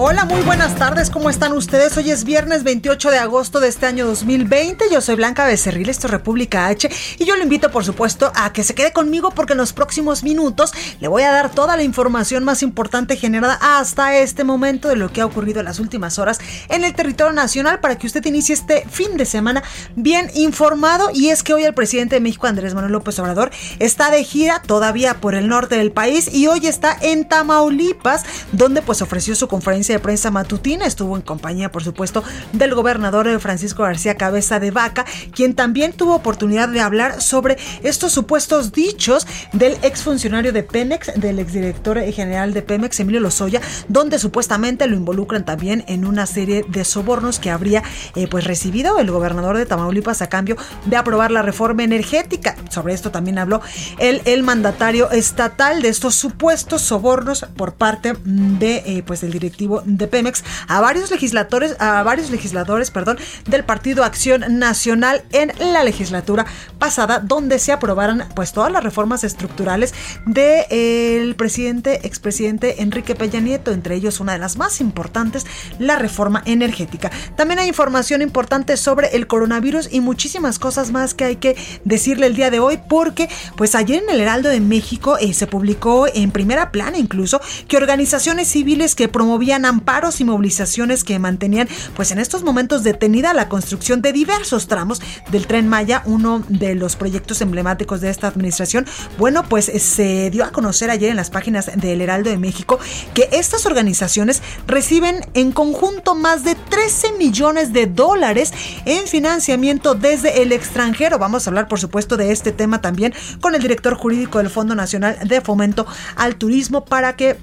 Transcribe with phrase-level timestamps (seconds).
[0.00, 1.96] Hola, muy buenas tardes, ¿cómo están ustedes?
[1.96, 4.84] Hoy es viernes 28 de agosto de este año 2020.
[4.92, 8.52] Yo soy Blanca Becerril, esto es República H, y yo lo invito, por supuesto, a
[8.52, 11.82] que se quede conmigo porque en los próximos minutos le voy a dar toda la
[11.82, 16.20] información más importante generada hasta este momento de lo que ha ocurrido en las últimas
[16.20, 19.64] horas en el territorio nacional para que usted inicie este fin de semana
[19.96, 21.10] bien informado.
[21.12, 23.50] Y es que hoy el presidente de México, Andrés Manuel López Obrador,
[23.80, 28.80] está de gira todavía por el norte del país y hoy está en Tamaulipas, donde
[28.80, 30.86] pues ofreció su conferencia de prensa matutina.
[30.86, 32.22] Estuvo en compañía, por supuesto,
[32.52, 38.12] del gobernador Francisco García Cabeza de Vaca, quien también tuvo oportunidad de hablar sobre estos
[38.12, 44.86] supuestos dichos del exfuncionario de Pemex, del exdirector general de Pemex, Emilio Lozoya, donde supuestamente
[44.86, 47.82] lo involucran también en una serie de sobornos que habría
[48.14, 52.56] eh, pues recibido el gobernador de Tamaulipas a cambio de aprobar la reforma energética.
[52.70, 53.60] Sobre esto también habló
[53.98, 59.77] el, el mandatario estatal de estos supuestos sobornos por parte de eh, pues del directivo
[59.84, 65.84] de Pemex a varios legisladores, a varios legisladores, perdón, del Partido Acción Nacional en la
[65.84, 66.46] legislatura
[66.78, 69.94] pasada, donde se aprobaran pues todas las reformas estructurales
[70.26, 75.46] del de, presidente, expresidente Enrique Peña Nieto, entre ellos una de las más importantes,
[75.78, 77.10] la reforma energética.
[77.36, 82.26] También hay información importante sobre el coronavirus y muchísimas cosas más que hay que decirle
[82.26, 86.06] el día de hoy, porque pues ayer en el Heraldo de México eh, se publicó
[86.06, 92.10] en primera plana incluso que organizaciones civiles que promovían amparos y movilizaciones que mantenían pues
[92.10, 96.96] en estos momentos detenida la construcción de diversos tramos del tren Maya, uno de los
[96.96, 98.86] proyectos emblemáticos de esta administración.
[99.18, 102.78] Bueno, pues se dio a conocer ayer en las páginas del Heraldo de México
[103.14, 108.52] que estas organizaciones reciben en conjunto más de 13 millones de dólares
[108.84, 111.18] en financiamiento desde el extranjero.
[111.18, 114.74] Vamos a hablar, por supuesto, de este tema también con el director jurídico del Fondo
[114.74, 115.86] Nacional de Fomento
[116.16, 117.36] al Turismo para que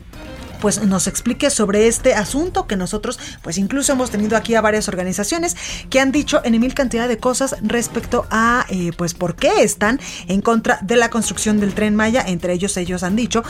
[0.65, 4.87] pues nos explique sobre este asunto que nosotros pues incluso hemos tenido aquí a varias
[4.87, 5.55] organizaciones
[5.91, 9.99] que han dicho en mil cantidad de cosas respecto a eh, pues por qué están
[10.27, 12.23] en contra de la construcción del tren Maya.
[12.25, 13.43] Entre ellos ellos han dicho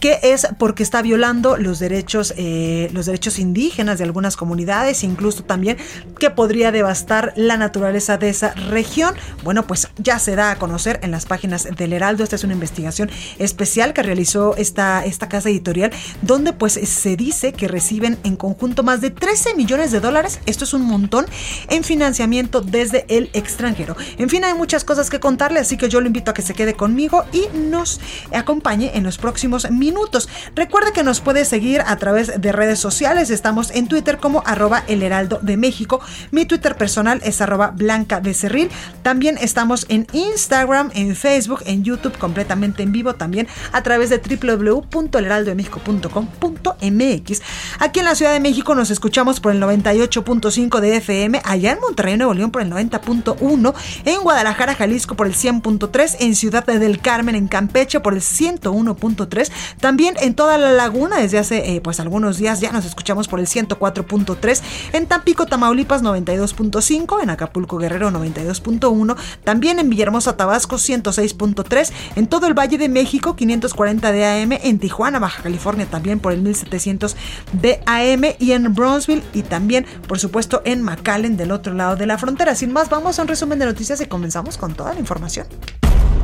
[0.00, 5.44] que es porque está violando los derechos eh, los derechos indígenas de algunas comunidades incluso
[5.44, 5.76] también
[6.18, 9.14] que podría devastar la naturaleza de esa región.
[9.44, 12.24] Bueno pues ya se da a conocer en las páginas del Heraldo.
[12.24, 17.52] Esta es una investigación especial que realizó esta esta casa editorial donde pues se dice
[17.52, 21.26] que reciben en conjunto más de 13 millones de dólares, esto es un montón,
[21.68, 23.96] en financiamiento desde el extranjero.
[24.16, 26.54] En fin, hay muchas cosas que contarle, así que yo lo invito a que se
[26.54, 28.00] quede conmigo y nos
[28.32, 30.28] acompañe en los próximos minutos.
[30.54, 34.84] Recuerde que nos puede seguir a través de redes sociales, estamos en Twitter como arroba
[34.86, 38.70] el heraldo de México, mi Twitter personal es arroba blanca becerril,
[39.02, 44.18] también estamos en Instagram, en Facebook, en YouTube completamente en vivo, también a través de
[44.18, 47.42] www.elheraldodemexico.com MX.
[47.78, 51.80] Aquí en la Ciudad de México nos escuchamos por el 98.5 de FM, allá en
[51.80, 57.00] Monterrey, Nuevo León por el 90.1, en Guadalajara, Jalisco por el 100.3, en Ciudad del
[57.00, 59.50] Carmen, en Campeche por el 101.3,
[59.80, 63.40] también en toda la laguna desde hace eh, pues algunos días ya nos escuchamos por
[63.40, 71.92] el 104.3, en Tampico, Tamaulipas 92.5, en Acapulco, Guerrero 92.1, también en Villahermosa, Tabasco 106.3,
[72.16, 76.31] en todo el Valle de México 540 de AM, en Tijuana, Baja California también por
[76.32, 77.16] el 1700
[77.52, 82.06] de AM y en Bronzeville y también, por supuesto, en McAllen del otro lado de
[82.06, 82.54] la frontera.
[82.54, 85.46] Sin más, vamos a un resumen de noticias y comenzamos con toda la información.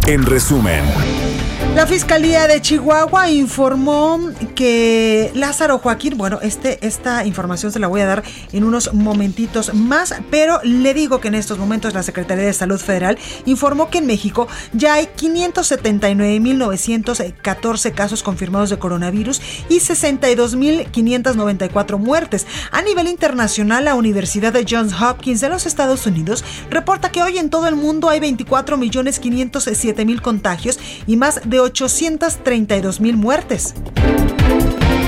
[0.08, 0.82] En resumen.
[1.75, 4.19] La Fiscalía de Chihuahua informó
[4.56, 9.72] que Lázaro Joaquín, bueno, este, esta información se la voy a dar en unos momentitos
[9.75, 13.99] más, pero le digo que en estos momentos la Secretaría de Salud Federal informó que
[13.99, 22.49] en México ya hay 579.914 casos confirmados de coronavirus y 62.594 muertes.
[22.72, 27.38] A nivel internacional, la Universidad de Johns Hopkins de los Estados Unidos reporta que hoy
[27.38, 33.74] en todo el mundo hay 24.507 mil contagios y más de 832 mil muertes.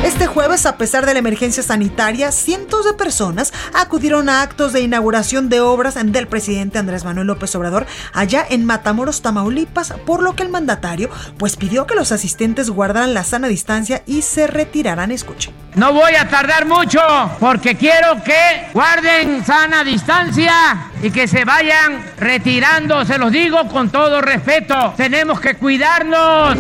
[0.05, 4.81] Este jueves a pesar de la emergencia sanitaria, cientos de personas acudieron a actos de
[4.81, 10.35] inauguración de obras del presidente Andrés Manuel López Obrador allá en Matamoros, Tamaulipas, por lo
[10.35, 15.11] que el mandatario pues pidió que los asistentes guardaran la sana distancia y se retiraran.
[15.11, 15.53] Escuchen.
[15.75, 17.01] No voy a tardar mucho
[17.39, 23.91] porque quiero que guarden sana distancia y que se vayan retirando, se los digo con
[23.91, 24.95] todo respeto.
[24.97, 26.57] Tenemos que cuidarnos.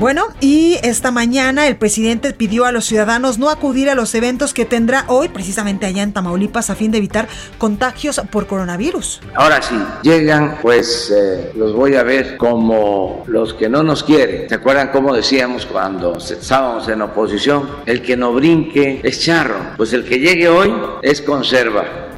[0.00, 4.54] Bueno, y esta mañana el presidente pidió a los ciudadanos no acudir a los eventos
[4.54, 9.20] que tendrá hoy, precisamente allá en Tamaulipas, a fin de evitar contagios por coronavirus.
[9.34, 14.48] Ahora sí, llegan, pues eh, los voy a ver como los que no nos quieren.
[14.48, 17.68] ¿Se acuerdan cómo decíamos cuando estábamos en oposición?
[17.84, 19.74] El que no brinque es charro.
[19.76, 22.09] Pues el que llegue hoy es conserva.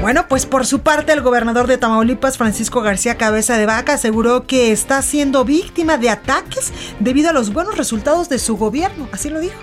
[0.00, 4.46] Bueno, pues por su parte el gobernador de Tamaulipas, Francisco García Cabeza de Vaca, aseguró
[4.46, 9.08] que está siendo víctima de ataques debido a los buenos resultados de su gobierno.
[9.12, 9.60] Así lo dijo.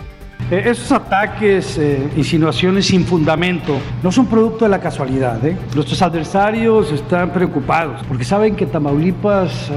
[0.52, 5.44] Eh, esos ataques, eh, insinuaciones sin fundamento, no son producto de la casualidad.
[5.44, 5.58] ¿eh?
[5.74, 9.72] Nuestros adversarios están preocupados porque saben que Tamaulipas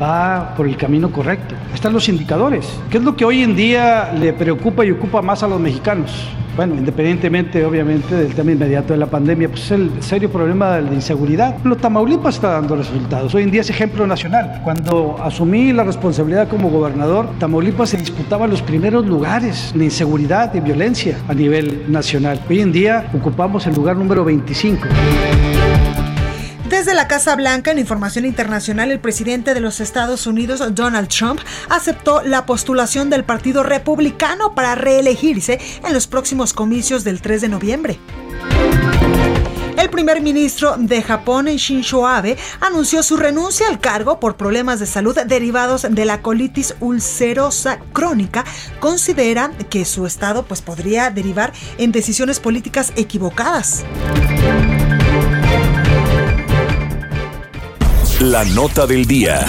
[0.00, 1.54] va por el camino correcto.
[1.74, 2.66] Están los indicadores.
[2.88, 6.10] ¿Qué es lo que hoy en día le preocupa y ocupa más a los mexicanos?
[6.56, 10.82] Bueno, independientemente obviamente del tema inmediato de la pandemia, pues es el serio problema de
[10.82, 11.56] la inseguridad.
[11.64, 13.34] Los Tamaulipas está dando resultados.
[13.34, 14.60] Hoy en día es ejemplo nacional.
[14.64, 20.60] Cuando asumí la responsabilidad como gobernador, Tamaulipas se disputaba los primeros lugares de inseguridad y
[20.60, 22.40] violencia a nivel nacional.
[22.48, 24.86] Hoy en día ocupamos el lugar número 25.
[26.86, 31.40] Desde la Casa Blanca, en información internacional, el presidente de los Estados Unidos, Donald Trump,
[31.68, 37.48] aceptó la postulación del Partido Republicano para reelegirse en los próximos comicios del 3 de
[37.48, 37.98] noviembre.
[39.76, 44.86] El primer ministro de Japón, Shinzo Abe, anunció su renuncia al cargo por problemas de
[44.86, 48.44] salud derivados de la colitis ulcerosa crónica.
[48.78, 53.84] Considera que su estado pues, podría derivar en decisiones políticas equivocadas.
[58.20, 59.44] La nota del día.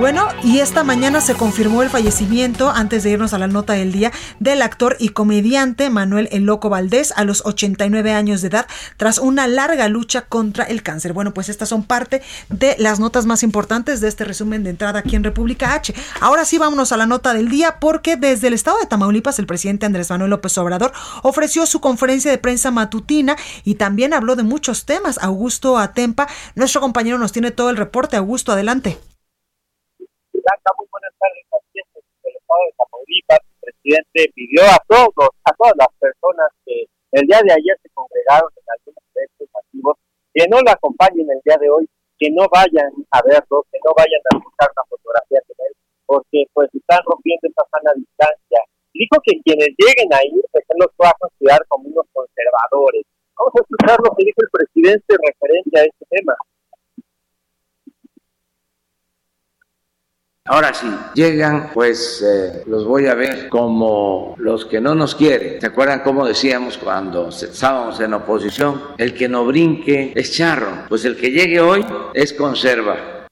[0.00, 3.92] Bueno, y esta mañana se confirmó el fallecimiento, antes de irnos a la nota del
[3.92, 8.66] día, del actor y comediante Manuel El Loco Valdés a los 89 años de edad,
[8.96, 11.12] tras una larga lucha contra el cáncer.
[11.12, 15.00] Bueno, pues estas son parte de las notas más importantes de este resumen de entrada
[15.00, 15.94] aquí en República H.
[16.22, 19.46] Ahora sí, vámonos a la nota del día, porque desde el estado de Tamaulipas, el
[19.46, 20.92] presidente Andrés Manuel López Obrador
[21.22, 25.18] ofreció su conferencia de prensa matutina y también habló de muchos temas.
[25.18, 28.16] Augusto Atempa, nuestro compañero, nos tiene todo el reporte.
[28.16, 28.98] Augusto, adelante.
[30.50, 31.46] Blanca, muy buenas tardes.
[31.70, 37.22] del Estado de Tamaulipas, el presidente pidió a todos, a todas las personas que el
[37.22, 39.94] día de ayer se congregaron en algunos eventos masivos,
[40.34, 41.86] que no lo acompañen el día de hoy,
[42.18, 46.50] que no vayan a verlo, que no vayan a buscar una fotografía de él, porque
[46.50, 48.58] pues están rompiendo esa sana distancia.
[48.90, 53.06] Dijo que quienes lleguen a ir, que se los va a considerar como unos conservadores.
[53.38, 56.34] Vamos a escuchar lo que dijo el presidente referente a este tema.
[60.52, 65.60] Ahora sí, llegan, pues eh, los voy a ver como los que no nos quieren.
[65.60, 68.82] ¿Se acuerdan cómo decíamos cuando estábamos en oposición?
[68.98, 70.86] El que no brinque es charro.
[70.88, 73.28] Pues el que llegue hoy es conserva.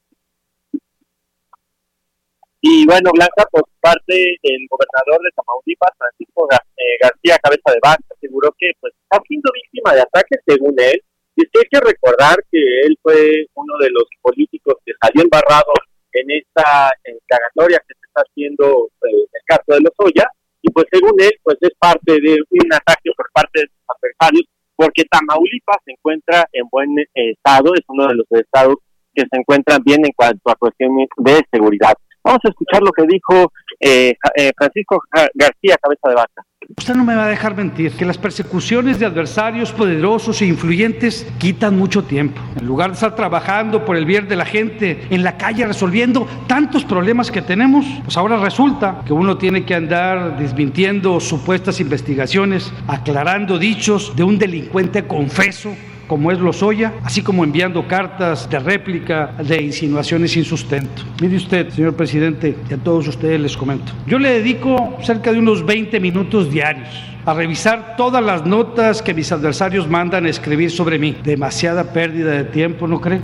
[2.60, 8.04] Y bueno, Blanca, por parte del gobernador de Tamaulipas, Francisco eh, García Cabeza de Vaca,
[8.16, 11.02] aseguró que pues ha sido víctima de ataques según él.
[11.34, 15.24] Y es que hay que recordar que él fue uno de los políticos que salió
[15.24, 15.72] embarrado
[16.20, 16.90] en esta
[17.26, 20.26] cagatoria que se está haciendo eh, en el caso de los Oya,
[20.62, 24.44] y pues según él, pues es parte de un ataque por parte de sus adversarios,
[24.76, 28.76] porque Tamaulipas se encuentra en buen estado, es uno de los estados
[29.14, 31.94] que se encuentran bien en cuanto a cuestiones de seguridad.
[32.28, 36.44] Vamos a escuchar lo que dijo eh, eh, Francisco García Cabeza de Vaca.
[36.76, 41.26] Usted no me va a dejar mentir que las persecuciones de adversarios poderosos e influyentes
[41.38, 42.38] quitan mucho tiempo.
[42.60, 46.28] En lugar de estar trabajando por el bien de la gente en la calle resolviendo
[46.46, 52.70] tantos problemas que tenemos, pues ahora resulta que uno tiene que andar desmintiendo supuestas investigaciones,
[52.88, 55.74] aclarando dichos de un delincuente confeso
[56.08, 61.02] como es Lozoya, así como enviando cartas de réplica de insinuaciones sin sustento.
[61.20, 63.92] Mire usted, señor presidente, y a todos ustedes les comento.
[64.06, 66.88] Yo le dedico cerca de unos 20 minutos diarios
[67.24, 71.14] a revisar todas las notas que mis adversarios mandan a escribir sobre mí.
[71.22, 73.20] Demasiada pérdida de tiempo, ¿no cree?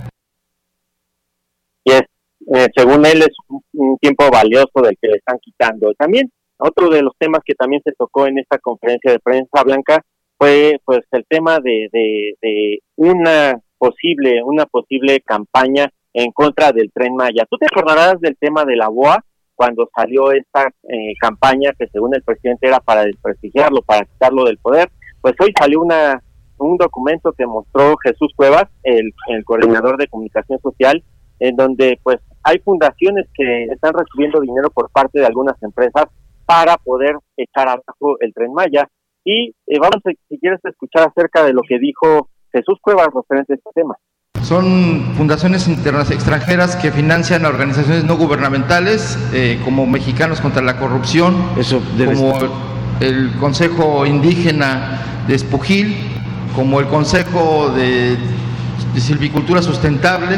[1.83, 2.03] Y es,
[2.53, 3.35] eh, según él, es
[3.73, 5.91] un tiempo valioso del que le están quitando.
[5.97, 10.01] También otro de los temas que también se tocó en esta conferencia de prensa blanca
[10.37, 17.15] fue pues el tema de, de, una posible una posible campaña en contra del tren
[17.15, 17.45] Maya.
[17.49, 19.23] Tú te acordarás del tema de la BOA,
[19.53, 24.57] cuando salió esta eh, campaña que según el presidente era para desprestigiarlo, para quitarlo del
[24.57, 24.89] poder,
[25.21, 26.21] pues hoy salió una
[26.57, 31.03] un documento que mostró Jesús Cuevas, el, el coordinador de comunicación social,
[31.39, 36.05] en donde pues hay fundaciones que están recibiendo dinero por parte de algunas empresas
[36.45, 38.87] para poder echar abajo el tren Maya.
[39.25, 43.53] Y eh, vamos, a, si quieres, escuchar acerca de lo que dijo Jesús Cuevas referente
[43.53, 43.95] a este tema.
[44.43, 50.77] Son fundaciones internas extranjeras que financian a organizaciones no gubernamentales eh, como Mexicanos contra la
[50.77, 52.37] Corrupción, Eso como
[52.99, 55.95] el Consejo Indígena de Espujil,
[56.55, 58.17] como el Consejo de,
[58.97, 60.37] Silvicultura Sustentable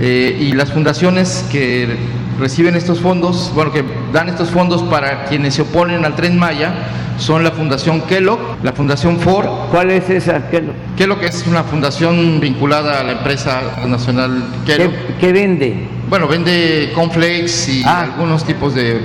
[0.00, 1.96] eh, y las fundaciones que
[2.38, 6.74] reciben estos fondos, bueno, que dan estos fondos para quienes se oponen al tren Maya,
[7.18, 9.46] son la Fundación Kellogg, la Fundación Ford.
[9.70, 10.74] ¿Cuál es esa Kellogg?
[10.96, 14.92] Kellogg es una fundación vinculada a la empresa nacional Kellogg.
[15.18, 15.88] ¿Qué, vende?
[16.08, 18.02] Bueno, vende cornflakes y ah.
[18.02, 19.00] algunos tipos de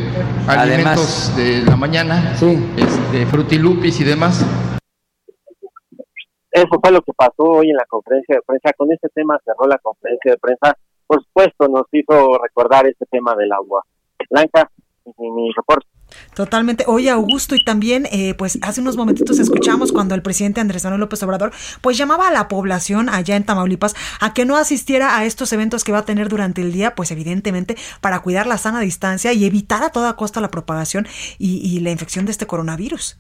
[0.48, 2.58] alimentos de la mañana, sí.
[2.78, 4.46] este, frutilupis y demás.
[6.52, 8.74] Eso fue lo que pasó hoy en la conferencia de prensa.
[8.74, 10.78] Con este tema cerró la conferencia de prensa.
[11.08, 13.84] Por supuesto, nos hizo recordar este tema del agua.
[14.30, 14.70] Blanca,
[15.18, 15.88] mi reporte.
[16.36, 16.86] Totalmente.
[16.88, 21.02] Oye, Augusto, y también, eh, pues hace unos momentitos escuchamos cuando el presidente Andrés Manuel
[21.02, 25.26] López Obrador, pues llamaba a la población allá en Tamaulipas a que no asistiera a
[25.26, 28.80] estos eventos que va a tener durante el día, pues evidentemente para cuidar la sana
[28.80, 33.18] distancia y evitar a toda costa la propagación y, la infección de este coronavirus.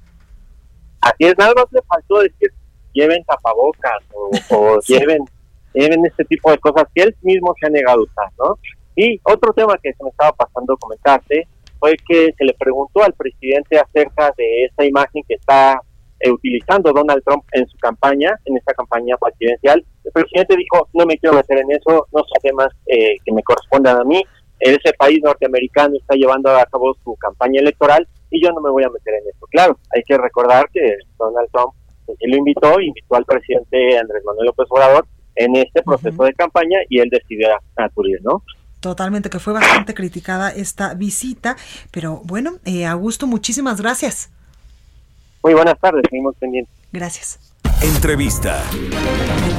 [1.01, 2.53] Así es, nada más le faltó decir
[2.93, 5.25] lleven tapabocas o, lleven,
[5.74, 8.57] lleven este tipo de cosas que él mismo se ha negado a usar, ¿no?
[8.95, 11.48] Y otro tema que se me estaba pasando comentarte
[11.79, 15.81] fue que se le preguntó al presidente acerca de esta imagen que está
[16.19, 19.83] eh, utilizando Donald Trump en su campaña, en esta campaña presidencial.
[20.03, 23.41] El presidente dijo, no me quiero meter en eso, no son temas eh, que me
[23.41, 24.24] correspondan a mí.
[24.60, 28.83] Ese país norteamericano está llevando a cabo su campaña electoral y yo no me voy
[28.83, 29.48] a meter en eso.
[29.50, 31.74] Claro, hay que recordar que Donald Trump
[32.20, 36.79] él lo invitó, invitó al presidente Andrés Manuel López Obrador en este proceso de campaña
[36.89, 38.43] y él decidió acudir, ¿no?
[38.79, 41.55] Totalmente, que fue bastante criticada esta visita,
[41.91, 44.31] pero bueno, eh, Augusto, muchísimas gracias.
[45.43, 46.74] Muy buenas tardes, seguimos pendientes.
[46.91, 47.50] Gracias.
[47.81, 48.63] Entrevista.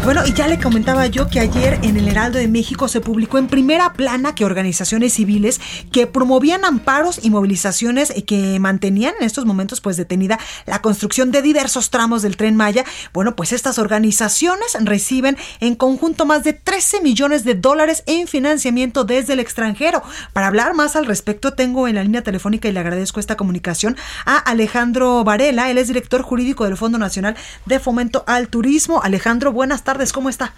[0.04, 3.38] Bueno, y ya le comentaba yo que ayer en el Heraldo de México se publicó
[3.38, 5.60] en primera plana que organizaciones civiles
[5.92, 11.40] que promovían amparos y movilizaciones que mantenían en estos momentos pues detenida la construcción de
[11.40, 17.00] diversos tramos del tren Maya, bueno, pues estas organizaciones reciben en conjunto más de 13
[17.00, 20.02] millones de dólares en financiamiento desde el extranjero.
[20.32, 23.96] Para hablar más al respecto tengo en la línea telefónica y le agradezco esta comunicación
[24.26, 27.36] a Alejandro Varela, él es director jurídico del Fondo Nacional
[27.66, 29.02] de Fomento al turismo.
[29.02, 30.52] Alejandro, buenas tardes, ¿cómo está?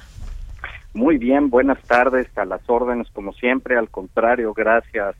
[0.93, 5.17] Muy bien, buenas tardes, a las órdenes como siempre, al contrario, gracias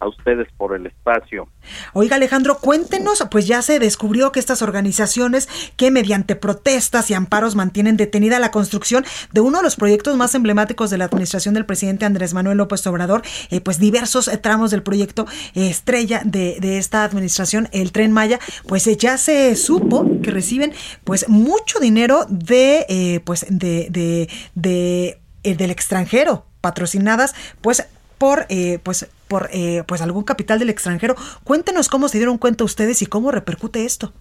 [0.00, 1.48] a ustedes por el espacio.
[1.92, 7.54] Oiga Alejandro, cuéntenos, pues ya se descubrió que estas organizaciones que mediante protestas y amparos
[7.54, 11.66] mantienen detenida la construcción de uno de los proyectos más emblemáticos de la administración del
[11.66, 16.78] presidente Andrés Manuel López Obrador, eh, pues diversos eh, tramos del proyecto eh, estrella de,
[16.78, 20.72] esta administración, el Tren Maya, pues ya se supo que reciben
[21.04, 27.86] pues mucho dinero de, pues de, de, de del extranjero patrocinadas pues
[28.18, 28.46] por
[28.82, 31.16] pues por eh, pues algún capital del extranjero.
[31.42, 34.12] Cuéntenos cómo se dieron cuenta ustedes y cómo repercute esto.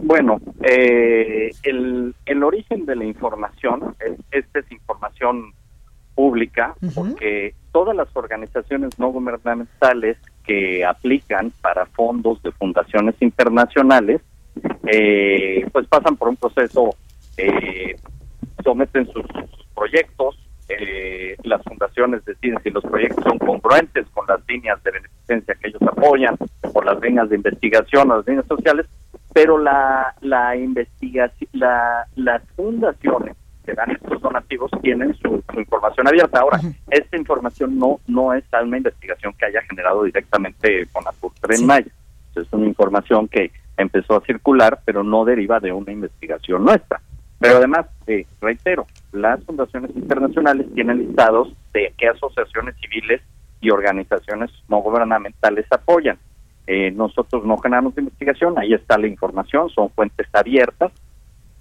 [0.00, 3.96] Bueno, eh, el, el origen de la información,
[4.30, 5.52] esta es información
[6.14, 14.20] pública, porque todas las organizaciones no gubernamentales que aplican para fondos de fundaciones internacionales,
[15.72, 16.94] pues pasan por un proceso,
[18.62, 19.26] someten sus
[19.74, 25.54] proyectos, eh, las fundaciones deciden si los proyectos son congruentes con las líneas de beneficencia
[25.54, 26.36] que ellos apoyan
[26.72, 28.86] o las líneas de investigación o las líneas sociales,
[29.32, 36.40] pero la, la investigación, la, las fundaciones que dan estos donativos tienen su, información abierta.
[36.40, 41.66] Ahora, esta información no no es una investigación que haya generado directamente con la Tren
[41.66, 41.90] Maya.
[42.34, 47.00] Es una información que empezó a circular, pero no deriva de una investigación nuestra.
[47.38, 53.20] Pero además, eh, reitero, las fundaciones internacionales tienen listados de qué asociaciones civiles
[53.60, 56.18] y organizaciones no gubernamentales apoyan.
[56.66, 60.92] Eh, nosotros no generamos investigación, ahí está la información, son fuentes abiertas.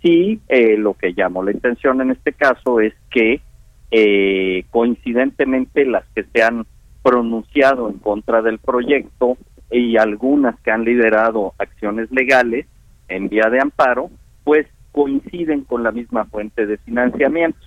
[0.02, 3.42] Y eh, lo que llamó la atención en este caso es que
[4.72, 6.66] coincidentemente las que se han
[7.02, 9.38] pronunciado en contra del proyecto
[9.72, 12.66] y algunas que han liderado acciones legales
[13.08, 14.10] en vía de amparo,
[14.44, 17.60] pues coinciden con la misma fuente de financiamiento.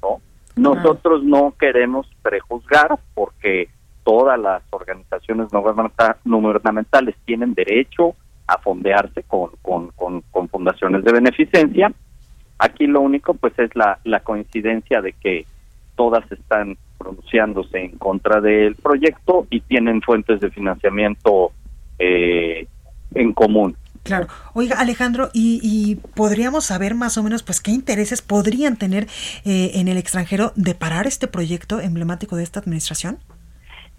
[0.00, 0.22] ¿no?
[0.56, 3.68] Nosotros no queremos prejuzgar porque
[4.02, 8.14] todas las organizaciones no gubernamentales tienen derecho
[8.46, 11.92] a fondearse con, con, con, fundaciones de beneficencia.
[12.58, 15.44] Aquí lo único pues es la, la coincidencia de que
[15.96, 21.52] todas están pronunciándose en contra del proyecto y tienen fuentes de financiamiento
[21.98, 22.66] eh,
[23.14, 23.76] en común.
[24.04, 24.28] Claro.
[24.52, 29.06] Oiga, Alejandro, ¿y, podríamos saber más o menos pues qué intereses podrían tener
[29.44, 33.18] eh, en el extranjero de parar este proyecto emblemático de esta administración?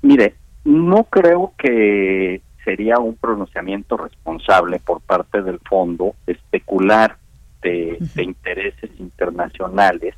[0.04, 7.18] Mire, no creo que sería un pronunciamiento responsable por parte del fondo especular
[7.62, 10.14] de, intereses internacionales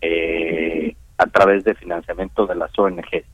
[0.00, 3.26] eh, a través de financiamiento de las ONGs.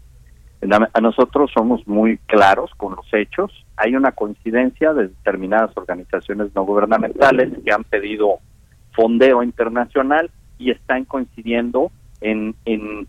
[0.92, 3.65] A nosotros somos muy claros con los hechos.
[3.76, 8.38] Hay una coincidencia de determinadas organizaciones no gubernamentales que han pedido
[8.92, 11.90] fondeo internacional y están coincidiendo
[12.20, 13.06] en, en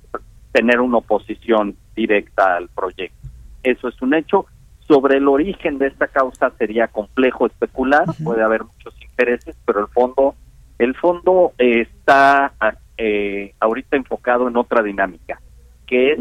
[0.52, 3.28] tener una oposición directa al proyecto.
[3.64, 4.46] Eso es un hecho.
[4.80, 9.88] Sobre el origen de esta causa sería complejo especular, puede haber muchos intereses, pero el
[9.88, 10.36] fondo,
[10.80, 12.54] el fondo está
[12.98, 15.42] eh, ahorita enfocado en otra dinámica
[15.88, 16.20] que es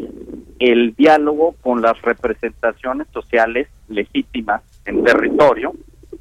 [0.59, 5.73] el diálogo con las representaciones sociales legítimas en territorio.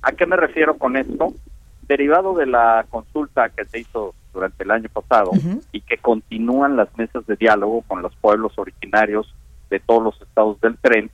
[0.02, 1.34] ¿A qué me refiero con esto?
[1.88, 5.32] Derivado de la consulta que se hizo durante el año pasado
[5.72, 9.34] y que continúan las mesas de diálogo con los pueblos originarios
[9.70, 11.10] de todos los estados del tren,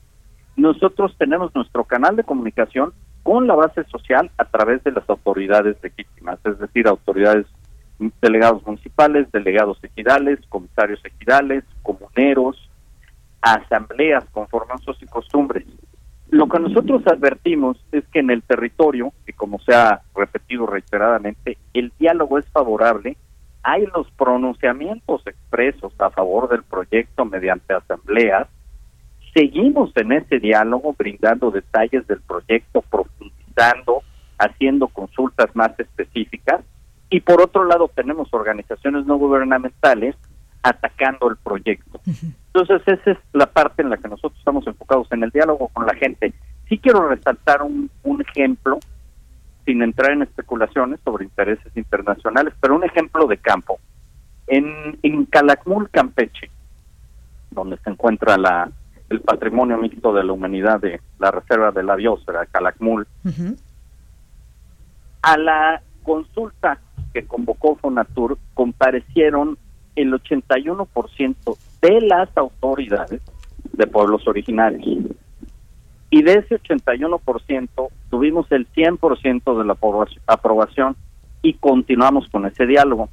[0.56, 5.78] nosotros tenemos nuestro canal de comunicación con la base social a través de las autoridades
[5.84, 7.46] legítimas, es decir, autoridades
[8.22, 12.70] delegados municipales, delegados ejidales, comisarios ejidales, comuneros,
[13.42, 14.48] asambleas con
[15.02, 15.66] y costumbres.
[16.30, 21.58] Lo que nosotros advertimos es que en el territorio, y como se ha repetido reiteradamente,
[21.74, 23.18] el diálogo es favorable,
[23.64, 28.48] hay los pronunciamientos expresos a favor del proyecto mediante asambleas,
[29.34, 34.02] seguimos en ese diálogo brindando detalles del proyecto, profundizando,
[34.38, 36.62] haciendo consultas más específicas,
[37.12, 40.16] y por otro lado tenemos organizaciones no gubernamentales
[40.64, 42.00] atacando el proyecto.
[42.06, 45.86] Entonces esa es la parte en la que nosotros estamos enfocados en el diálogo con
[45.86, 46.34] la gente.
[46.70, 47.90] Sí quiero resaltar un,
[48.22, 48.80] ejemplo,
[49.66, 53.78] sin entrar en especulaciones sobre intereses internacionales, pero un ejemplo de campo.
[54.48, 56.50] En, en Calakmul, Campeche,
[57.52, 58.72] donde se encuentra la,
[59.10, 63.06] el patrimonio mixto de la humanidad de la Reserva de la Biosfera, Calakmul,
[65.22, 66.80] a la consulta
[67.14, 69.58] que convocó Fonatur comparecieron
[69.96, 73.22] el 81% de las autoridades
[73.74, 75.12] de pueblos originarios.
[76.10, 79.78] Y de ese 81% tuvimos el 100% de la
[80.28, 80.96] aprobación
[81.42, 83.10] y continuamos con ese diálogo.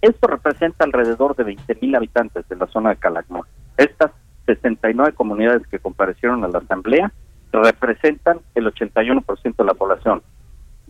[0.00, 3.46] Esto representa alrededor de 20.000 habitantes de la zona de Calakmul.
[3.76, 4.12] Estas
[4.46, 7.12] 69 comunidades que comparecieron a la asamblea
[7.52, 10.22] representan el 81% de la población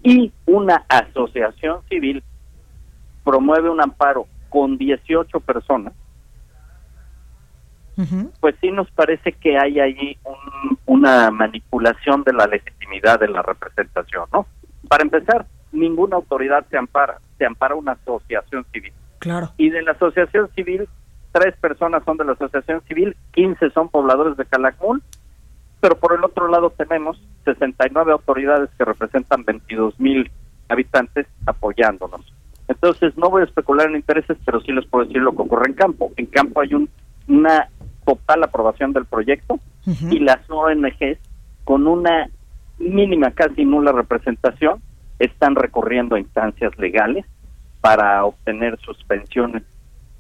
[0.03, 2.23] y una asociación civil
[3.25, 5.93] promueve un amparo con 18 personas,
[8.41, 10.17] pues sí nos parece que hay allí
[10.87, 14.47] una manipulación de la legitimidad de la representación, ¿no?
[14.89, 18.93] Para empezar, ninguna autoridad se ampara, se ampara una asociación civil.
[19.19, 19.51] Claro.
[19.57, 20.89] Y de la asociación civil,
[21.33, 25.03] tres personas son de la asociación civil, 15 son pobladores de Calakmul
[25.81, 30.31] pero por el otro lado tenemos 69 autoridades que representan 22 mil
[30.69, 32.33] habitantes apoyándonos.
[32.67, 35.69] Entonces, no voy a especular en intereses, pero sí les puedo decir lo que ocurre
[35.69, 36.13] en campo.
[36.17, 36.89] En campo hay un,
[37.27, 37.69] una
[38.05, 39.59] total aprobación del proyecto
[40.11, 41.19] y las ONGs,
[41.65, 42.29] con una
[42.79, 44.83] mínima, casi nula representación,
[45.19, 47.25] están recorriendo a instancias legales
[47.81, 49.63] para obtener suspensiones,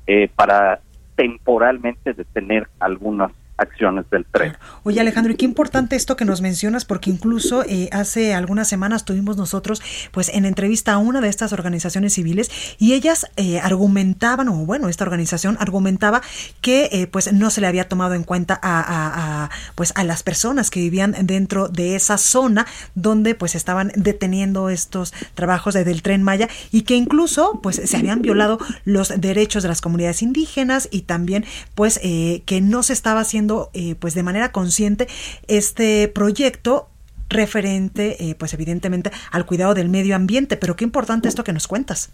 [0.06, 0.80] eh, para
[1.16, 4.56] temporalmente detener algunas acciones del tren.
[4.84, 9.04] Oye Alejandro, y qué importante esto que nos mencionas, porque incluso eh, hace algunas semanas
[9.04, 14.48] tuvimos nosotros, pues en entrevista a una de estas organizaciones civiles y ellas eh, argumentaban,
[14.48, 16.22] o bueno, esta organización argumentaba
[16.60, 20.70] que eh, pues no se le había tomado en cuenta a, pues a las personas
[20.70, 26.22] que vivían dentro de esa zona donde pues estaban deteniendo estos trabajos desde el tren
[26.22, 31.02] Maya y que incluso pues se habían violado los derechos de las comunidades indígenas y
[31.02, 31.44] también
[31.74, 35.06] pues que no se estaba haciendo eh, pues de manera consciente
[35.46, 36.88] este proyecto
[37.28, 41.68] referente eh, pues evidentemente al cuidado del medio ambiente, pero qué importante esto que nos
[41.68, 42.12] cuentas.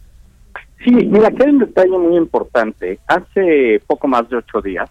[0.85, 2.99] Sí, mira, aquí hay un detalle muy importante.
[3.07, 4.91] Hace poco más de ocho días,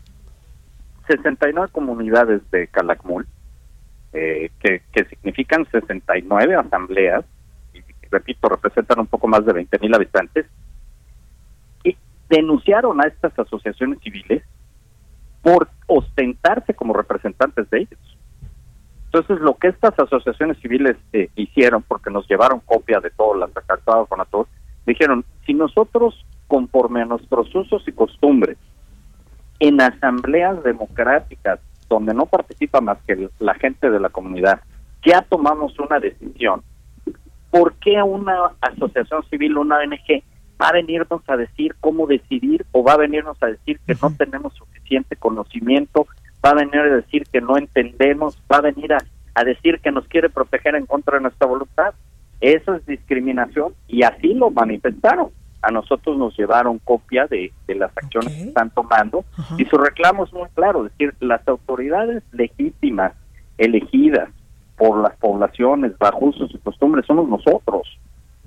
[1.07, 3.27] 69 comunidades de Calakmul,
[4.13, 7.25] eh, que, que significan 69 asambleas,
[7.73, 7.79] y
[8.09, 10.45] repito, representan un poco más de 20 mil habitantes,
[11.83, 11.95] y
[12.29, 14.43] denunciaron a estas asociaciones civiles
[15.43, 18.17] por ostentarse como representantes de ellos.
[19.05, 23.51] Entonces, lo que estas asociaciones civiles eh, hicieron, porque nos llevaron copia de todo las
[23.51, 24.47] cartas con todos,
[24.87, 28.57] dijeron, si nosotros, conforme a nuestros usos y costumbres,
[29.59, 34.61] en asambleas democráticas, donde no participa más que la gente de la comunidad,
[35.05, 36.63] ya tomamos una decisión,
[37.51, 40.23] ¿por qué una asociación civil, una ONG,
[40.63, 44.15] va a venirnos a decir cómo decidir o va a venirnos a decir que no
[44.15, 46.07] tenemos suficiente conocimiento,
[46.43, 50.07] va a venir a decir que no entendemos, va a venir a, decir que nos
[50.07, 51.93] quiere proteger en contra de nuestra voluntad.
[52.39, 55.29] Eso es discriminación y así lo manifestaron.
[55.61, 59.25] A nosotros nos llevaron copia de, las acciones que están tomando
[59.57, 63.13] y su reclamo es muy claro, es decir, las autoridades legítimas,
[63.57, 64.29] elegidas
[64.77, 67.97] por las poblaciones, bajo usos y costumbres, somos nosotros.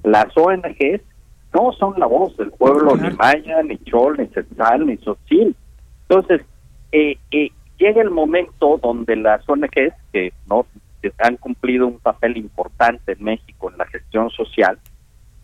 [0.02, 1.02] Las ONGs
[1.56, 5.56] no son la voz del pueblo ni maya, ni chol, ni setzal, ni sotzil.
[6.08, 6.42] Entonces,
[6.92, 10.66] eh, eh, llega el momento donde las ONGs que no
[11.18, 14.78] han cumplido un papel importante en México en la gestión social,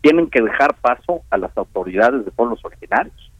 [0.01, 3.31] tienen que dejar paso a las autoridades de pueblos originarios.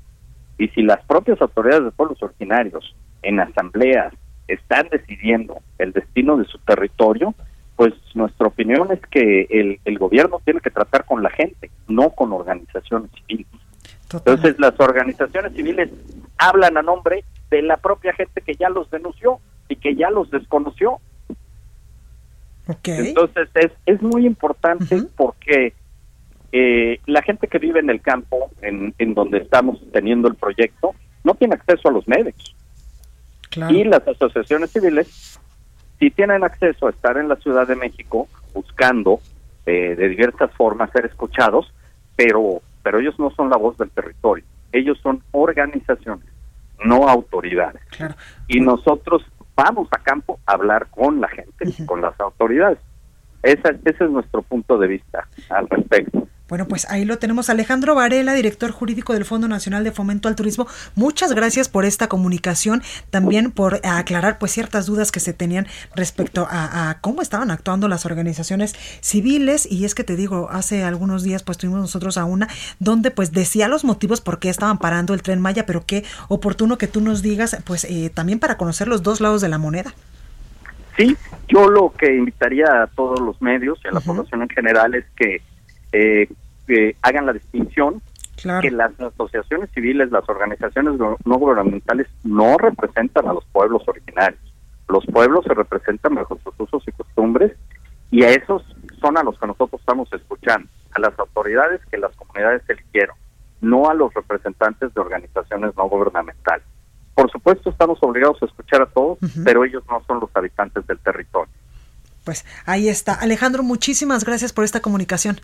[0.57, 4.13] Y si las propias autoridades de pueblos originarios en asambleas
[4.47, 7.33] están decidiendo el destino de su territorio,
[7.75, 12.11] pues nuestra opinión es que el, el gobierno tiene que tratar con la gente, no
[12.11, 13.47] con organizaciones civiles.
[14.13, 15.89] Entonces las organizaciones civiles
[16.37, 20.29] hablan a nombre de la propia gente que ya los denunció y que ya los
[20.29, 20.99] desconoció.
[22.83, 25.73] Entonces es, es muy importante porque
[26.51, 30.93] eh, la gente que vive en el campo, en, en donde estamos teniendo el proyecto,
[31.23, 32.55] no tiene acceso a los medios.
[33.69, 35.39] Y las asociaciones civiles
[36.03, 39.21] si tienen acceso a estar en la Ciudad de México buscando
[39.65, 41.73] eh, de diversas formas ser escuchados,
[42.17, 46.27] pero, pero ellos no son la voz del territorio, ellos son organizaciones,
[46.83, 47.81] no autoridades.
[48.49, 49.23] Y nosotros
[49.55, 52.79] vamos a campo a hablar con la gente, con las autoridades.
[53.41, 56.27] ese es nuestro punto de vista al respecto.
[56.53, 57.49] Bueno, pues ahí lo tenemos.
[57.49, 60.67] Alejandro Varela, director jurídico del Fondo Nacional de Fomento al Turismo.
[60.93, 66.45] Muchas gracias por esta comunicación, también por aclarar pues ciertas dudas que se tenían respecto
[66.47, 69.67] a, cómo estaban actuando las organizaciones civiles.
[69.67, 73.31] Y es que te digo, hace algunos días pues tuvimos nosotros a una donde pues
[73.31, 77.01] decía los motivos por qué estaban parando el tren Maya, pero qué oportuno que tú
[77.01, 79.91] nos digas pues eh, también para conocer los dos lados de la moneda.
[80.97, 84.93] Sí, yo lo que invitaría a todos los medios y a la población en general
[84.93, 85.41] es que
[85.93, 86.27] eh,
[86.67, 88.01] que hagan la distinción
[88.61, 94.41] que las asociaciones civiles, las organizaciones no, gubernamentales no representan a los pueblos originarios.
[94.89, 97.53] Los pueblos se representan bajo sus usos y costumbres
[98.11, 98.63] y a esos
[98.99, 103.15] son a los que nosotros estamos escuchando, a las autoridades que las comunidades eligieron,
[103.61, 106.65] no a los representantes de organizaciones no gubernamentales.
[107.15, 110.99] Por supuesto estamos obligados a escuchar a todos, pero ellos no son los habitantes del
[110.99, 111.51] territorio.
[112.25, 113.13] Pues ahí está.
[113.13, 115.39] Alejandro, muchísimas gracias por esta comunicación.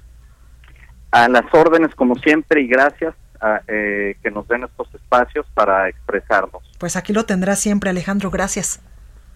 [1.11, 5.89] A las órdenes, como siempre, y gracias a, eh, que nos den estos espacios para
[5.89, 6.63] expresarnos.
[6.77, 8.29] Pues aquí lo tendrá siempre, Alejandro.
[8.29, 8.81] Gracias.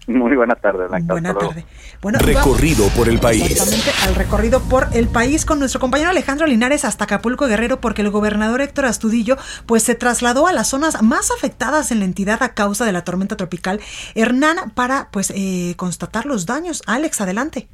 [0.06, 1.14] Muy buena tarde, Blanca.
[1.14, 1.64] Buena tarde.
[2.02, 3.50] Bueno, recorrido por el país.
[3.50, 8.02] Exactamente, al recorrido por el país con nuestro compañero Alejandro Linares hasta Acapulco Guerrero, porque
[8.02, 12.42] el gobernador Héctor Astudillo pues se trasladó a las zonas más afectadas en la entidad
[12.42, 13.80] a causa de la tormenta tropical
[14.14, 16.82] Hernán para pues eh, constatar los daños.
[16.86, 17.68] Alex, adelante.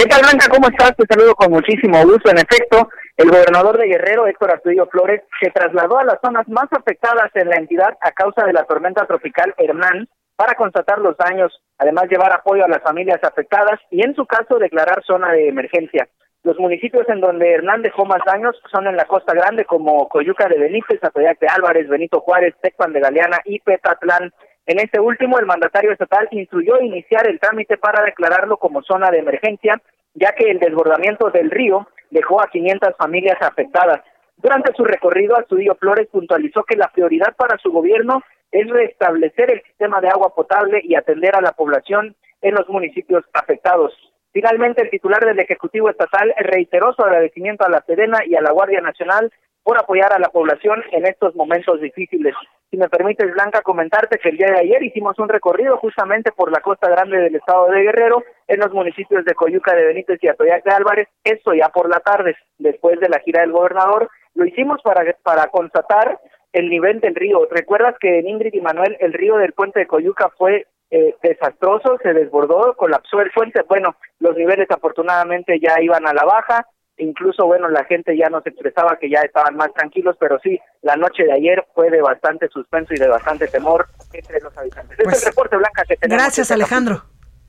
[0.00, 0.48] ¿Qué Blanca?
[0.48, 0.96] ¿Cómo estás?
[0.96, 2.30] Te saludo con muchísimo gusto.
[2.30, 6.72] En efecto, el gobernador de Guerrero, Héctor Astudillo Flores, se trasladó a las zonas más
[6.72, 11.52] afectadas en la entidad a causa de la tormenta tropical Hernán para constatar los daños,
[11.76, 16.08] además llevar apoyo a las familias afectadas y en su caso declarar zona de emergencia.
[16.44, 20.48] Los municipios en donde Hernán dejó más daños son en la Costa Grande como Coyuca
[20.48, 24.32] de Benítez, Atoyac de Álvarez, Benito Juárez, Tecpan de Galeana y Petatlán.
[24.70, 29.18] En este último, el mandatario estatal instruyó iniciar el trámite para declararlo como zona de
[29.18, 29.82] emergencia,
[30.14, 34.00] ya que el desbordamiento del río dejó a 500 familias afectadas.
[34.36, 39.60] Durante su recorrido, Astudillo Flores puntualizó que la prioridad para su gobierno es restablecer el
[39.62, 43.92] sistema de agua potable y atender a la población en los municipios afectados.
[44.32, 48.52] Finalmente, el titular del Ejecutivo Estatal reiteró su agradecimiento a la Sedena y a la
[48.52, 52.34] Guardia Nacional por apoyar a la población en estos momentos difíciles.
[52.70, 56.52] Si me permites, Blanca, comentarte que el día de ayer hicimos un recorrido justamente por
[56.52, 60.28] la costa grande del estado de Guerrero, en los municipios de Coyuca de Benítez y
[60.28, 64.46] Atoyac de Álvarez, esto ya por la tarde, después de la gira del gobernador, lo
[64.46, 66.20] hicimos para, para constatar
[66.52, 67.46] el nivel del río.
[67.50, 71.98] ¿Recuerdas que en Ingrid y Manuel el río del puente de Coyuca fue eh, desastroso,
[72.02, 73.62] se desbordó, colapsó el puente?
[73.68, 78.46] Bueno, los niveles afortunadamente ya iban a la baja, incluso bueno, la gente ya nos
[78.46, 82.48] expresaba que ya estaban más tranquilos, pero sí, la noche de ayer fue de bastante
[82.48, 84.92] suspenso y de bastante temor entre los habitantes.
[84.92, 86.22] Este es Pues, el reporte blanca que tenemos.
[86.22, 87.02] Gracias, Este Alejandro.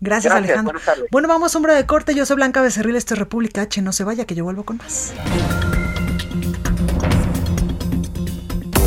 [0.03, 0.79] Gracias, Gracias, Alejandro.
[1.11, 2.15] Bueno, vamos, hombre de corte.
[2.15, 3.83] Yo soy Blanca Becerril, esto es República H.
[3.83, 5.13] No se vaya, que yo vuelvo con más.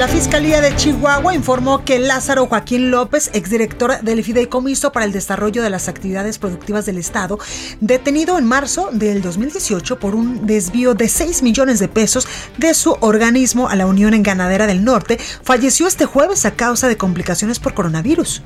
[0.00, 5.62] La Fiscalía de Chihuahua informó que Lázaro Joaquín López, exdirector del Fideicomiso para el Desarrollo
[5.62, 7.38] de las Actividades Productivas del Estado,
[7.82, 12.96] detenido en marzo del 2018 por un desvío de 6 millones de pesos de su
[13.00, 17.58] organismo a la Unión en Ganadera del Norte, falleció este jueves a causa de complicaciones
[17.58, 18.42] por coronavirus.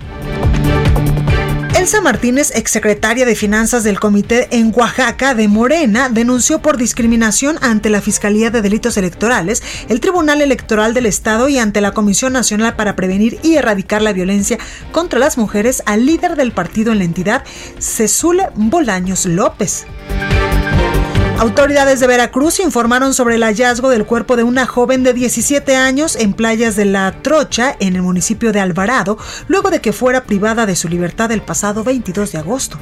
[1.84, 7.90] Elsa Martínez, exsecretaria de Finanzas del Comité en Oaxaca de Morena, denunció por discriminación ante
[7.90, 12.74] la Fiscalía de Delitos Electorales, el Tribunal Electoral del Estado y ante la Comisión Nacional
[12.74, 14.56] para Prevenir y Erradicar la Violencia
[14.92, 17.44] contra las Mujeres al líder del partido en la entidad,
[17.78, 19.84] Cesule Bolaños López.
[21.38, 26.16] Autoridades de Veracruz informaron sobre el hallazgo del cuerpo de una joven de 17 años
[26.16, 29.18] en playas de La Trocha, en el municipio de Alvarado,
[29.48, 32.78] luego de que fuera privada de su libertad el pasado 22 de agosto.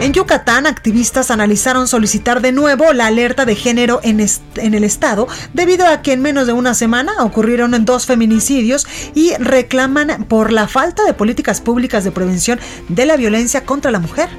[0.00, 4.24] En Yucatán, activistas analizaron solicitar de nuevo la alerta de género en,
[4.56, 9.34] en el estado debido a que en menos de una semana ocurrieron dos feminicidios y
[9.34, 14.30] reclaman por la falta de políticas públicas de prevención de la violencia contra la mujer.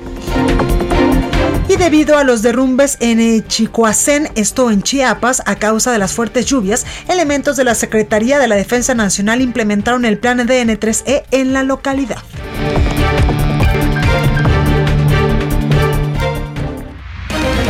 [1.72, 6.12] Y debido a los derrumbes en eh, Chicoacén, esto en Chiapas, a causa de las
[6.12, 11.54] fuertes lluvias, elementos de la Secretaría de la Defensa Nacional implementaron el plan DN3E en
[11.54, 12.18] la localidad.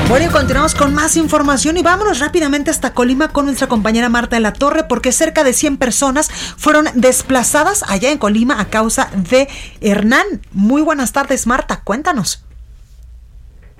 [0.10, 4.40] Bueno, continuamos con más información y vámonos rápidamente hasta Colima con nuestra compañera Marta de
[4.40, 9.48] la Torre porque cerca de 100 personas fueron desplazadas allá en Colima a causa de
[9.80, 10.26] Hernán.
[10.54, 12.44] Muy buenas tardes, Marta, cuéntanos.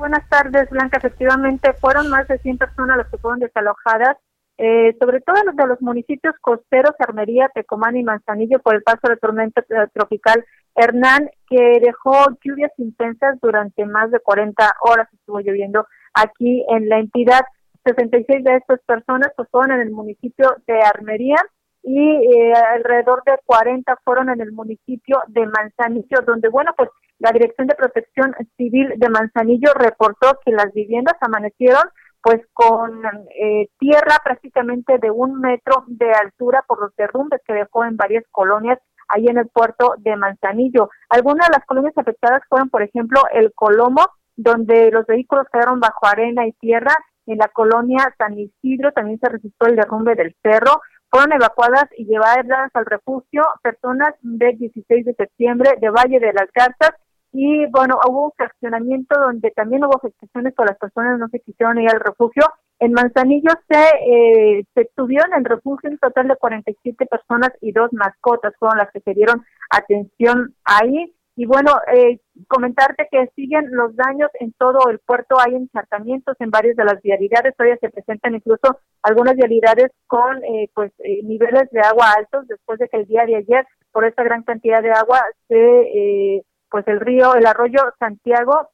[0.02, 0.98] Buenas tardes, Blanca.
[0.98, 4.18] Efectivamente, fueron más de 100 personas las que fueron desalojadas,
[4.58, 9.08] eh, sobre todo los de los municipios costeros, Armería, Tecomán y Manzanillo, por el paso
[9.10, 15.08] de tormenta eh, tropical Hernán, que dejó lluvias intensas durante más de 40 horas.
[15.14, 15.86] Estuvo lloviendo
[16.16, 17.42] aquí en la entidad.
[17.86, 21.38] 66 de estas personas pues, fueron en el municipio de Armería
[21.84, 26.90] y eh, alrededor de 40 fueron en el municipio de Manzanillo, donde, bueno, pues
[27.22, 31.84] la Dirección de Protección Civil de Manzanillo reportó que las viviendas amanecieron
[32.24, 37.86] pues con eh, tierra prácticamente de un metro de altura por los derrumbes que dejó
[37.86, 40.90] en varias colonias ahí en el puerto de Manzanillo.
[41.10, 44.06] Algunas de las colonias afectadas fueron, por ejemplo, el Colomo,
[44.36, 46.96] donde los vehículos quedaron bajo arena y tierra.
[47.28, 50.82] En la colonia San Isidro también se registró el derrumbe del cerro.
[51.10, 56.50] Fueron evacuadas y llevadas al refugio personas del 16 de septiembre de Valle de las
[56.54, 56.94] Garzas
[57.34, 61.80] y bueno, hubo un fraccionamiento donde también hubo afectaciones por las personas no se quisieron
[61.80, 62.44] ir al refugio.
[62.80, 67.94] En Manzanillo se, eh, se tuvieron en refugio un total de 47 personas y dos
[67.94, 71.14] mascotas fueron las que se dieron atención ahí.
[71.38, 76.52] Y bueno, eh, comentarte que siguen los daños en todo el puerto, hay encharcamientos en
[76.52, 81.70] varias de las vialidades, todavía se presentan incluso algunas vialidades con eh, pues eh, niveles
[81.72, 84.92] de agua altos después de que el día de ayer, por esta gran cantidad de
[84.92, 88.70] agua, se eh, pues el río, el arroyo Santiago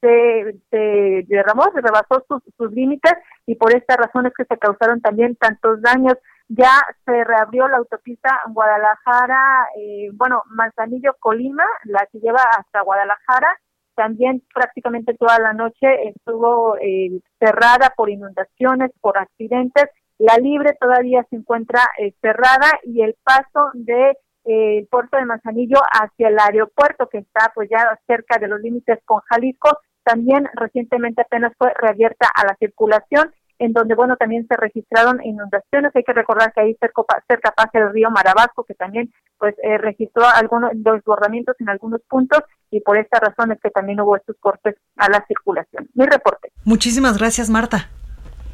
[0.00, 3.14] se, derramó, se rebasó sus, límites
[3.46, 6.14] y por esta razón es que se causaron también tantos daños.
[6.48, 6.72] Ya
[7.06, 13.58] se reabrió la autopista Guadalajara, eh, bueno, Manzanillo-Colima, la que lleva hasta Guadalajara.
[13.94, 19.86] También prácticamente toda la noche estuvo eh, cerrada por inundaciones, por accidentes.
[20.18, 25.78] La libre todavía se encuentra eh, cerrada y el paso de el puerto de Manzanillo
[25.90, 29.78] hacia el aeropuerto que está pues ya cerca de los límites con Jalisco.
[30.02, 35.92] También recientemente apenas fue reabierta a la circulación en donde bueno también se registraron inundaciones.
[35.94, 39.78] Hay que recordar que ahí cerca, cerca pasa el río Marabasco que también pues eh,
[39.78, 44.36] registró algunos desbordamientos en algunos puntos y por esta razón es que también hubo estos
[44.40, 45.88] cortes a la circulación.
[45.94, 46.52] Mi reporte.
[46.64, 47.88] Muchísimas gracias, Marta.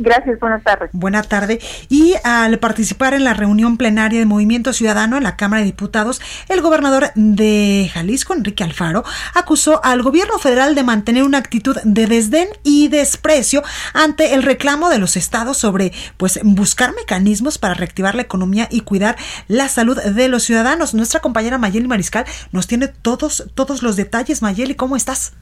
[0.03, 0.89] Gracias, buenas tardes.
[0.95, 1.61] Buena tarde.
[1.91, 6.23] Y al participar en la reunión plenaria de Movimiento Ciudadano en la Cámara de Diputados,
[6.49, 12.07] el gobernador de Jalisco, Enrique Alfaro, acusó al gobierno federal de mantener una actitud de
[12.07, 18.15] desdén y desprecio ante el reclamo de los estados sobre pues buscar mecanismos para reactivar
[18.15, 19.17] la economía y cuidar
[19.49, 20.95] la salud de los ciudadanos.
[20.95, 24.41] Nuestra compañera Mayeli Mariscal nos tiene todos todos los detalles.
[24.41, 25.35] Mayeli, ¿cómo estás?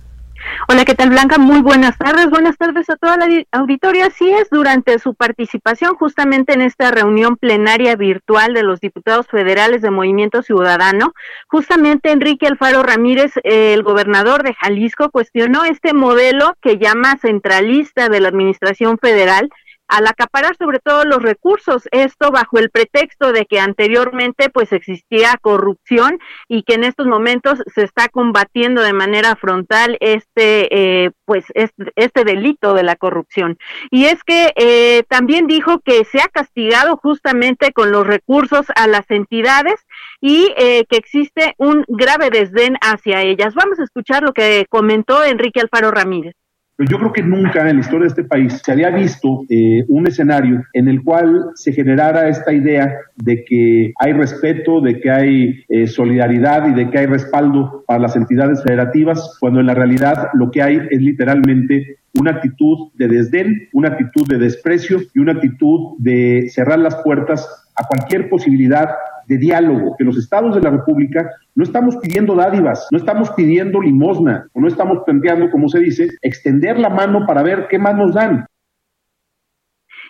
[0.69, 1.39] Hola, ¿qué tal Blanca?
[1.39, 2.29] Muy buenas tardes.
[2.31, 4.07] Buenas tardes a toda la auditoría.
[4.07, 9.83] Así es, durante su participación justamente en esta reunión plenaria virtual de los diputados federales
[9.83, 11.15] de Movimiento Ciudadano,
[11.47, 18.21] justamente Enrique Alfaro Ramírez, el gobernador de Jalisco, cuestionó este modelo que llama centralista de
[18.21, 19.51] la Administración Federal
[19.89, 25.39] al acaparar sobre todo los recursos, esto bajo el pretexto de que anteriormente pues existía
[25.41, 31.45] corrupción y que en estos momentos se está combatiendo de manera frontal este eh, pues
[31.55, 33.59] este, este, delito de la corrupción.
[33.91, 38.87] Y es que eh, también dijo que se ha castigado justamente con los recursos a
[38.87, 39.87] las entidades
[40.21, 43.55] y eh, que existe un grave desdén hacia ellas.
[43.55, 46.35] Vamos a escuchar lo que comentó Enrique Alfaro Ramírez.
[46.79, 49.85] Pero yo creo que nunca en la historia de este país se había visto eh,
[49.89, 55.11] un escenario en el cual se generara esta idea de que hay respeto, de que
[55.11, 59.75] hay eh, solidaridad y de que hay respaldo para las entidades federativas, cuando en la
[59.75, 65.19] realidad lo que hay es literalmente una actitud de desdén, una actitud de desprecio y
[65.19, 68.91] una actitud de cerrar las puertas a cualquier posibilidad
[69.29, 73.81] de diálogo, que los estados de la República no estamos pidiendo dádivas, no estamos pidiendo
[73.81, 77.95] limosna, o no estamos planteando, como se dice, extender la mano para ver qué más
[77.95, 78.47] nos dan.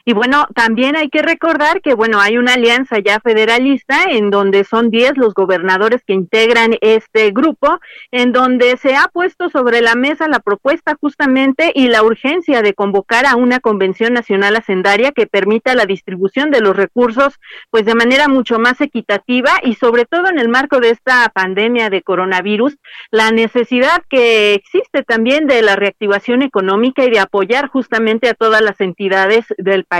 [0.08, 4.64] Y bueno, también hay que recordar que, bueno, hay una alianza ya federalista en donde
[4.64, 7.78] son 10 los gobernadores que integran este grupo,
[8.10, 12.72] en donde se ha puesto sobre la mesa la propuesta justamente y la urgencia de
[12.72, 17.94] convocar a una convención nacional hacendaria que permita la distribución de los recursos, pues de
[17.94, 22.78] manera mucho más equitativa y sobre todo en el marco de esta pandemia de coronavirus,
[23.10, 28.62] la necesidad que existe también de la reactivación económica y de apoyar justamente a todas
[28.62, 29.97] las entidades del país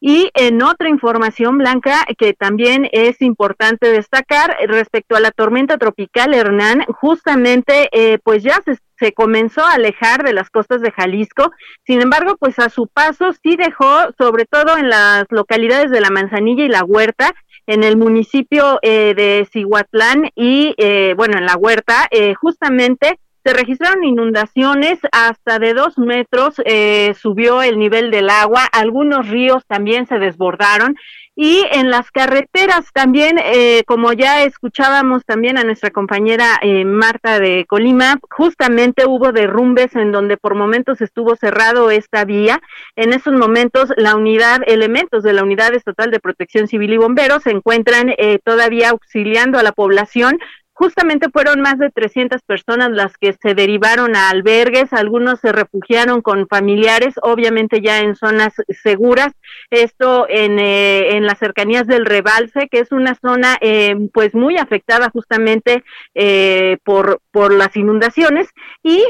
[0.00, 6.34] y en otra información, Blanca, que también es importante destacar respecto a la tormenta tropical
[6.34, 11.50] Hernán, justamente eh, pues ya se, se, comenzó a alejar de las costas de Jalisco,
[11.86, 16.10] sin embargo, pues a su paso sí dejó, sobre todo en las localidades de La
[16.10, 17.34] Manzanilla y La Huerta,
[17.66, 24.02] en el municipio eh, de Cihuatlán y, eh, bueno, en La Huerta, justamente se registraron
[24.02, 30.18] inundaciones hasta de dos metros, eh, subió el nivel del agua, algunos ríos también se
[30.18, 30.96] desbordaron
[31.36, 37.38] y en las carreteras también, eh, como ya escuchábamos también a nuestra compañera eh, Marta
[37.38, 42.60] de Colima, justamente hubo derrumbes en donde por momentos estuvo cerrado esta vía.
[42.96, 47.44] En esos momentos la unidad, elementos de la Unidad Estatal de Protección Civil y Bomberos
[47.44, 50.40] se encuentran todavía auxiliando a la población
[50.78, 56.20] Justamente fueron más de 300 personas las que se derivaron a albergues, algunos se refugiaron
[56.20, 59.32] con familiares, obviamente ya en zonas seguras,
[59.70, 64.58] esto en, eh, en las cercanías del Rebalse, que es una zona eh, pues muy
[64.58, 65.82] afectada justamente
[66.14, 68.50] eh, por, por las inundaciones,
[68.82, 69.02] y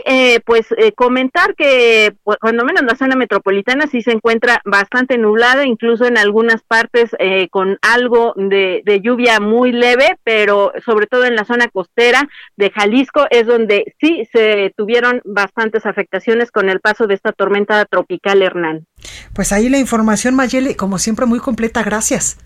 [0.44, 6.06] pues comentar que pues, cuando menos la zona metropolitana sí se encuentra bastante nublada, incluso
[6.06, 7.10] en algunas partes
[7.50, 12.70] con algo de, de lluvia muy leve, pero sobre todo en la zona costera de
[12.70, 18.42] Jalisco es donde sí se tuvieron bastantes afectaciones con el paso de esta tormenta tropical
[18.42, 18.86] Hernán.
[19.34, 22.38] Pues ahí la información, Mayeli, como siempre muy completa, gracias.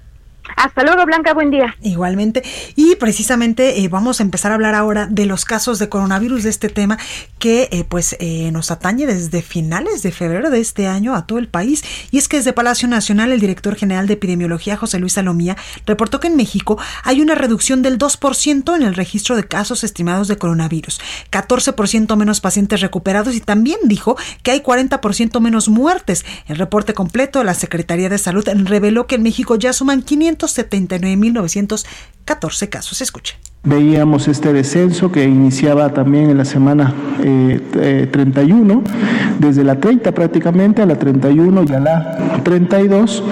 [0.57, 1.76] Hasta luego, Blanca, buen día.
[1.83, 2.42] Igualmente.
[2.76, 6.50] Y precisamente eh, vamos a empezar a hablar ahora de los casos de coronavirus, de
[6.50, 6.98] este tema
[7.38, 11.38] que eh, pues eh, nos atañe desde finales de febrero de este año a todo
[11.38, 11.85] el país.
[12.11, 16.20] Y es que desde Palacio Nacional el director general de epidemiología, José Luis Salomía, reportó
[16.20, 20.37] que en México hay una reducción del 2% en el registro de casos estimados de
[20.37, 21.00] coronavirus,
[21.31, 26.24] 14% menos pacientes recuperados y también dijo que hay 40% menos muertes.
[26.46, 30.30] El reporte completo de la Secretaría de Salud reveló que en México ya suman 500
[30.37, 33.01] 179.914 casos.
[33.01, 33.38] Escuche.
[33.62, 38.90] Veíamos este descenso que iniciaba también en la semana 31, eh, eh,
[39.38, 43.23] desde la 30 prácticamente a la 31 y a la 32,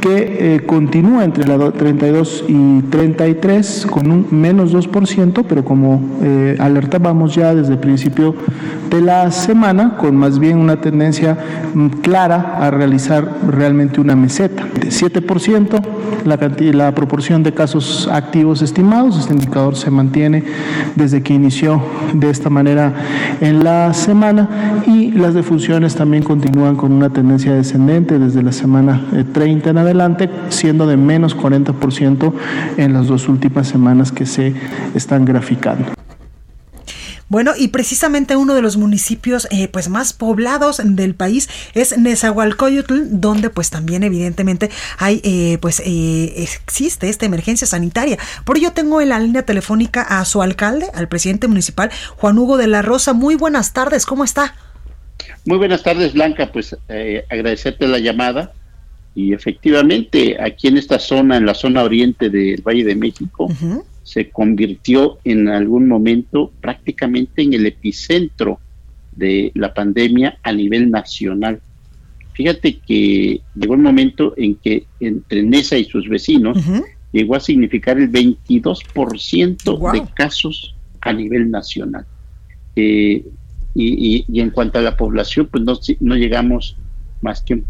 [0.00, 6.02] que eh, continúa entre la 32 y 33 con un menos 2%, pero como
[6.58, 8.34] alertábamos ya desde el principio
[8.90, 11.38] de la semana, con más bien una tendencia
[11.74, 14.64] mm, clara a realizar realmente una meseta.
[14.64, 15.80] De 7%
[16.26, 16.38] la,
[16.72, 20.44] la proporción de casos activos estimados, este indicador se mantiene
[20.94, 21.82] desde que inició
[22.14, 22.92] de esta manera
[23.40, 29.04] en la semana y las defunciones también continúan con una tendencia descendente desde la semana
[29.32, 32.32] 30 eh, en adelante, siendo de menos 40%
[32.76, 34.54] en las dos últimas semanas que se
[34.94, 35.95] están graficando.
[37.28, 43.20] Bueno, y precisamente uno de los municipios eh, pues más poblados del país es Nezahualcóyotl,
[43.20, 48.16] donde pues también evidentemente hay eh, pues eh, existe esta emergencia sanitaria.
[48.44, 52.56] Por ello tengo en la línea telefónica a su alcalde, al presidente municipal Juan Hugo
[52.56, 53.12] de la Rosa.
[53.12, 54.54] Muy buenas tardes, ¿cómo está?
[55.44, 56.52] Muy buenas tardes, Blanca.
[56.52, 56.76] Pues
[57.28, 58.52] agradecerte la llamada.
[59.16, 63.48] Y efectivamente, aquí en esta zona, en la zona oriente del Valle de México,
[64.06, 68.60] se convirtió en algún momento prácticamente en el epicentro
[69.10, 71.60] de la pandemia a nivel nacional.
[72.32, 76.56] Fíjate que llegó el momento en que entre Nesa y sus vecinos
[77.10, 82.06] llegó a significar el 22% de casos a nivel nacional.
[82.76, 83.24] Eh,
[83.74, 86.76] y, en cuanto a la población, pues no, no llegamos
[87.22, 87.60] más que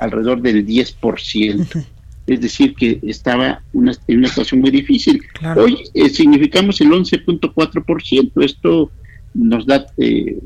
[0.00, 1.84] alrededor del 10%
[2.26, 5.22] es decir, que estaba una, en una situación muy difícil.
[5.56, 8.90] Hoy eh, significamos el 11.4%, esto
[9.34, 10.38] nos da eh,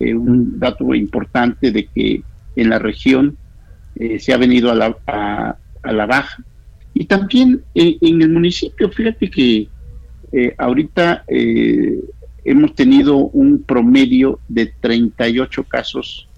[0.00, 2.22] eh, un dato importante de que
[2.56, 3.36] en la región
[4.18, 6.44] se ha venido a la, a, la baja.
[6.92, 9.68] Y también en el municipio, fíjate que
[10.58, 11.24] ahorita
[12.44, 16.28] hemos tenido un promedio de 38 casos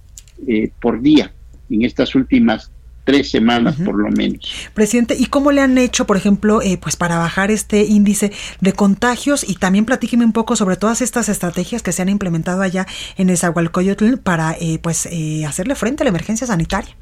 [0.80, 1.32] por día
[1.68, 2.70] en estas últimas
[3.08, 4.68] tres semanas por lo menos.
[4.74, 8.74] Presidente, ¿y cómo le han hecho, por ejemplo, eh, pues para bajar este índice de
[8.74, 9.48] contagios?
[9.48, 12.86] Y también platíqueme un poco sobre todas estas estrategias que se han implementado allá
[13.16, 16.94] en Esahualcoyotl para eh, pues eh, hacerle frente a la emergencia sanitaria.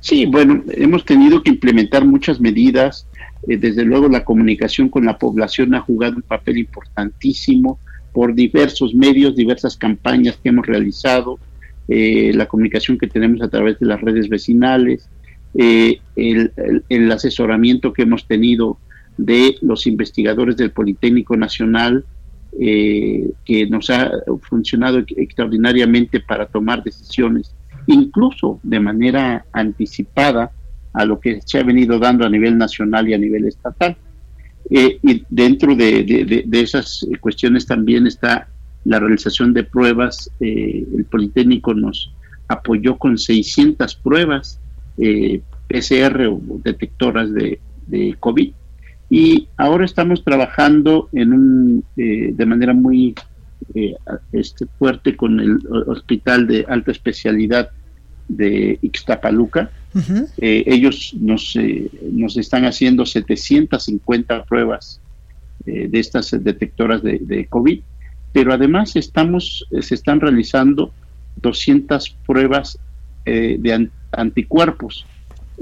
[0.00, 3.06] Sí, bueno, hemos tenido que implementar muchas medidas.
[3.46, 7.78] desde luego la comunicación con la población ha jugado un papel importantísimo
[8.12, 11.38] por diversos medios, diversas campañas que hemos realizado
[11.88, 15.08] eh, la comunicación que tenemos a través de las redes vecinales,
[15.54, 18.78] eh, el, asesoramiento que hemos tenido
[19.16, 22.04] de los investigadores del Politécnico Nacional,
[22.58, 24.10] eh, que nos ha
[24.42, 27.54] funcionado extraordinariamente para tomar decisiones,
[27.86, 30.50] incluso de manera anticipada
[30.92, 33.96] a lo que se ha venido dando a nivel nacional y a nivel estatal.
[34.68, 38.48] y dentro de, de esas cuestiones también está
[38.86, 40.30] la realización de pruebas.
[40.40, 42.12] Eh, el Politécnico nos
[42.48, 44.60] apoyó con 600 pruebas
[44.98, 47.58] eh, PCR o detectoras de,
[48.18, 48.52] COVID.
[49.08, 53.14] Y ahora estamos trabajando en un, eh, de manera muy
[54.32, 57.70] este, fuerte con el Hospital de Alta Especialidad
[58.28, 59.70] de Ixtapaluca.
[60.38, 61.56] ellos nos,
[62.12, 65.00] nos están haciendo 750 pruebas
[65.64, 67.80] de estas detectoras de, de COVID
[68.36, 70.92] pero además estamos, eh, se están realizando
[71.36, 72.78] 200 pruebas
[73.24, 75.06] eh, de anticuerpos.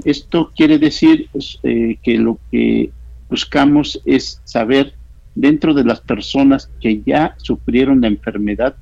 [0.03, 2.91] Esto quiere decir pues, eh, que lo que
[3.29, 4.93] buscamos es saber
[5.35, 8.75] dentro de las personas que ya sufrieron la enfermedad,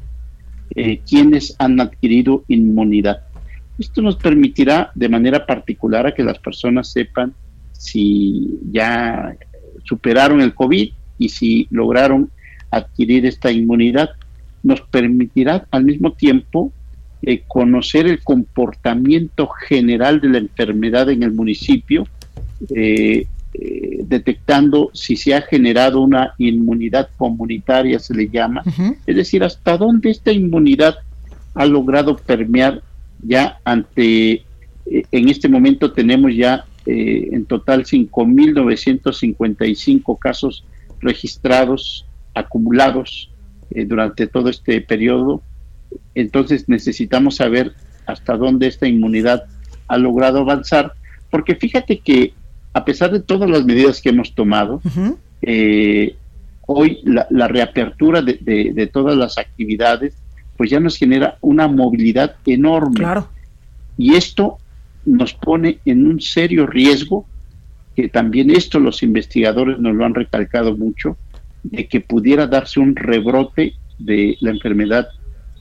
[1.08, 3.22] quiénes han adquirido inmunidad.
[3.78, 7.36] Esto nos permitirá de manera particular a que las personas sepan
[7.74, 9.36] si ya
[9.84, 12.32] superaron el COVID y si lograron
[12.76, 14.11] adquirir esta inmunidad,
[14.63, 16.71] nos permitirá al mismo tiempo
[17.26, 22.05] eh, conocer el comportamiento general de la enfermedad en el municipio,
[22.76, 28.61] eh, eh, detectando si se ha generado una inmunidad comunitaria, se le llama,
[29.05, 30.95] es decir, hasta dónde esta inmunidad
[31.53, 32.82] ha logrado permear
[33.21, 34.43] ya ante,
[34.86, 40.65] en este momento tenemos ya en total 5.955 casos
[40.99, 43.32] registrados acumulados
[43.72, 45.42] eh, durante todo este periodo.
[46.16, 47.74] Entonces necesitamos saber
[48.06, 49.46] hasta dónde esta inmunidad
[49.88, 50.94] ha logrado avanzar,
[51.30, 52.34] porque fíjate que
[52.74, 54.82] a pesar de todas las medidas que hemos tomado,
[55.42, 56.16] eh,
[56.66, 60.16] hoy la, reapertura de, todas las actividades,
[60.58, 63.06] pues ya nos genera una movilidad enorme.
[63.98, 64.58] Y esto
[65.06, 67.26] nos pone en un serio riesgo,
[67.96, 71.18] que también esto los investigadores nos lo han recalcado mucho,
[71.64, 75.07] de que pudiera darse un rebrote de la enfermedad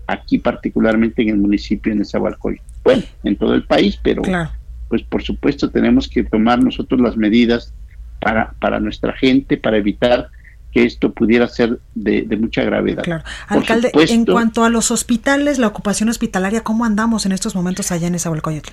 [0.06, 2.62] aquí particularmente en el municipio de Nezahualcóyotl.
[2.84, 4.22] Bueno, en todo el país, pero
[4.88, 7.72] pues por supuesto tenemos que tomar nosotros las medidas
[8.20, 10.28] para, para nuestra gente, para evitar
[10.72, 13.02] que esto pudiera ser de, mucha gravedad.
[13.02, 13.24] Claro.
[13.46, 18.06] Alcalde, en cuanto a los hospitales, la ocupación hospitalaria, ¿cómo andamos en estos momentos allá
[18.06, 18.72] en Nezahualcóyotl?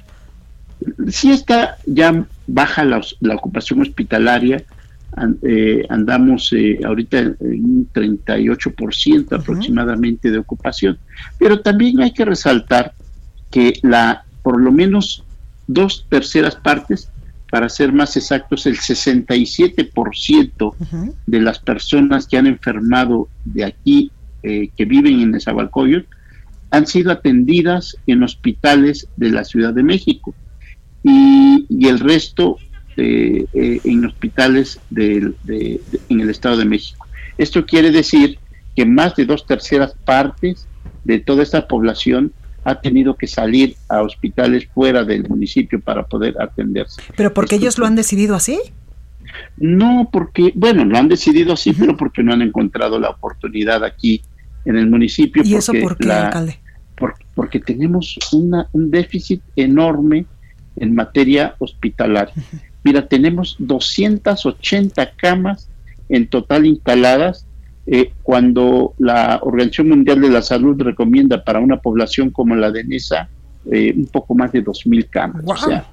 [1.09, 4.63] Sí está ya baja la, la ocupación hospitalaria,
[5.41, 10.97] eh, andamos eh, ahorita en un 38% aproximadamente de ocupación.
[11.37, 12.93] Pero también hay que resaltar
[13.51, 15.23] que la por lo menos
[15.67, 17.11] dos terceras partes,
[17.51, 20.75] para ser más exactos, el 67%
[21.25, 24.11] de las personas que han enfermado de aquí,
[24.43, 26.07] eh, que viven en Nezahualcóyotl,
[26.71, 30.33] han sido atendidas en hospitales de la Ciudad de México.
[31.03, 32.57] Y, el resto
[32.99, 35.33] eh, en hospitales de,
[36.09, 37.05] en el Estado de México.
[37.37, 38.39] Esto quiere decir
[38.75, 40.67] que más de dos terceras partes
[41.03, 42.31] de toda esta población
[42.63, 47.01] ha tenido que salir a hospitales fuera del municipio para poder atenderse.
[47.15, 48.59] ¿Pero porque ellos lo han decidido así?
[49.57, 54.21] No, porque, bueno, lo han decidido así, pero porque no han encontrado la oportunidad aquí
[54.65, 55.43] en el municipio.
[55.45, 56.59] ¿Y eso por qué, alcalde?
[57.33, 60.25] porque tenemos una, un déficit enorme
[60.75, 62.33] en materia hospitalaria.
[62.83, 65.69] Mira, tenemos 280 camas
[66.07, 67.45] en total instaladas
[67.85, 72.83] eh, cuando la Organización Mundial de la Salud recomienda para una población como la de
[72.83, 73.29] Nesa
[73.71, 75.43] eh, un poco más de 2.000 camas.
[75.45, 75.85] O sea,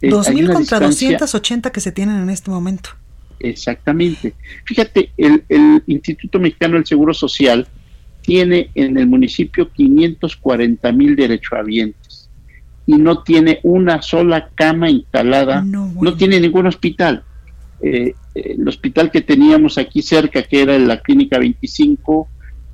[0.00, 2.90] 2.000 eh, contra 280 que se tienen en este momento.
[3.38, 4.34] Exactamente.
[4.64, 7.66] Fíjate, el, el Instituto Mexicano del Seguro Social
[8.22, 12.03] tiene en el municipio 540 mil derechohabientes
[12.86, 17.22] y no tiene una sola cama instalada, no, tiene ningún hospital.
[17.80, 22.28] Eh, el hospital que teníamos aquí cerca, que era la Clínica 25,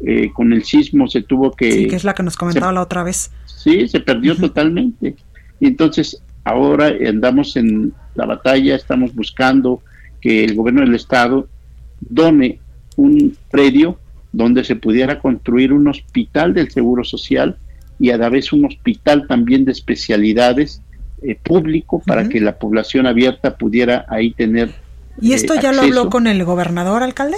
[0.05, 1.73] eh, con el sismo se tuvo que...
[1.73, 3.31] Sí, que es la que nos comentaba la otra vez.
[3.45, 5.17] Sí, se perdió totalmente.
[5.61, 9.83] Y entonces ahora andamos en la batalla, estamos buscando
[10.21, 11.49] que el gobierno del estado
[12.01, 12.59] done
[12.97, 13.99] un predio
[14.33, 17.57] donde se pudiera construir un hospital del Seguro Social
[18.01, 20.81] y a la vez un hospital también de especialidades
[21.23, 24.71] eh, público para que la población abierta pudiera ahí tener.
[25.21, 27.37] ¿Y esto ya lo habló con el gobernador, alcalde?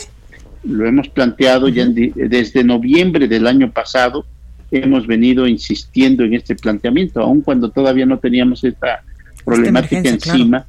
[0.63, 4.25] Lo hemos planteado ya desde noviembre del año pasado.
[4.71, 9.03] Hemos venido insistiendo en este planteamiento, aun cuando todavía no teníamos esta
[9.45, 10.65] problemática encima,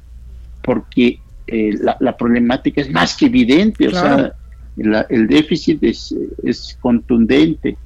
[0.60, 3.86] porque eh, la, problemática es más que evidente.
[3.86, 4.32] O sea,
[4.76, 7.76] el déficit es, es contundente.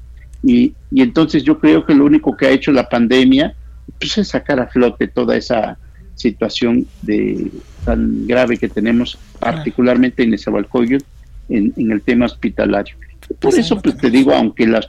[0.43, 3.55] Y, y, entonces yo creo que lo único que ha hecho la pandemia
[3.99, 5.78] pues, es sacar a flote toda esa
[6.14, 7.51] situación de
[7.84, 11.05] tan grave que tenemos, particularmente en Nezahualcóyotl,
[11.49, 12.97] en, en el tema hospitalario.
[13.41, 14.80] Por eso pues te digo, aunque la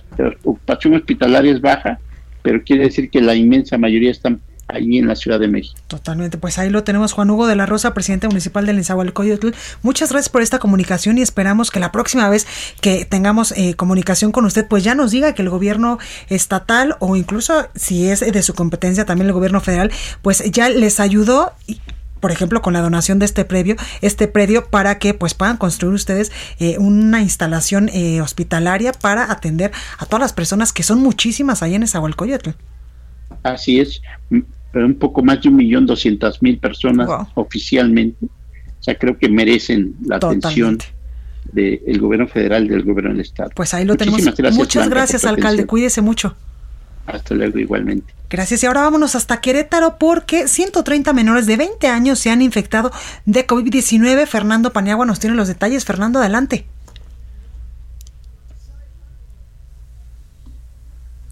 [0.44, 2.00] ocupación hospitalaria es baja,
[2.42, 4.40] pero quiere decir que la inmensa mayoría están
[4.70, 5.80] ahí en la Ciudad de México.
[5.88, 9.50] Totalmente, pues ahí lo tenemos Juan Hugo de la Rosa, presidente municipal del Nezahualcóyotl.
[9.82, 12.48] Muchas gracias por esta comunicación y esperamos que la próxima vez
[12.82, 16.00] que tengamos eh, comunicación con usted, pues ya nos diga que el gobierno
[16.30, 19.92] estatal o incluso si es de su competencia también el gobierno federal,
[20.22, 21.54] pues ya les ayudó
[22.20, 25.94] por ejemplo, con la donación de este predio, este predio para que pues puedan construir
[25.94, 31.64] ustedes eh, una instalación eh, hospitalaria para atender a todas las personas que son muchísimas
[31.64, 32.50] ahí en Nezahualcóyotl.
[33.44, 34.02] Así es,
[34.74, 38.26] un poco más de un millón doscientas mil personas oficialmente.
[38.26, 40.78] O sea, creo que merecen la atención
[41.52, 43.50] del gobierno federal del gobierno del estado.
[43.56, 44.22] Pues ahí lo tenemos.
[44.54, 45.66] Muchas gracias, alcalde.
[45.66, 46.36] Cuídese mucho.
[47.06, 48.14] Hasta luego, igualmente.
[48.30, 48.62] Gracias.
[48.62, 52.92] Y ahora vámonos hasta Querétaro porque 130 menores de 20 años se han infectado
[53.26, 54.28] de COVID-19.
[54.28, 55.86] Fernando Paniagua nos tiene los detalles.
[55.86, 56.68] Fernando, adelante.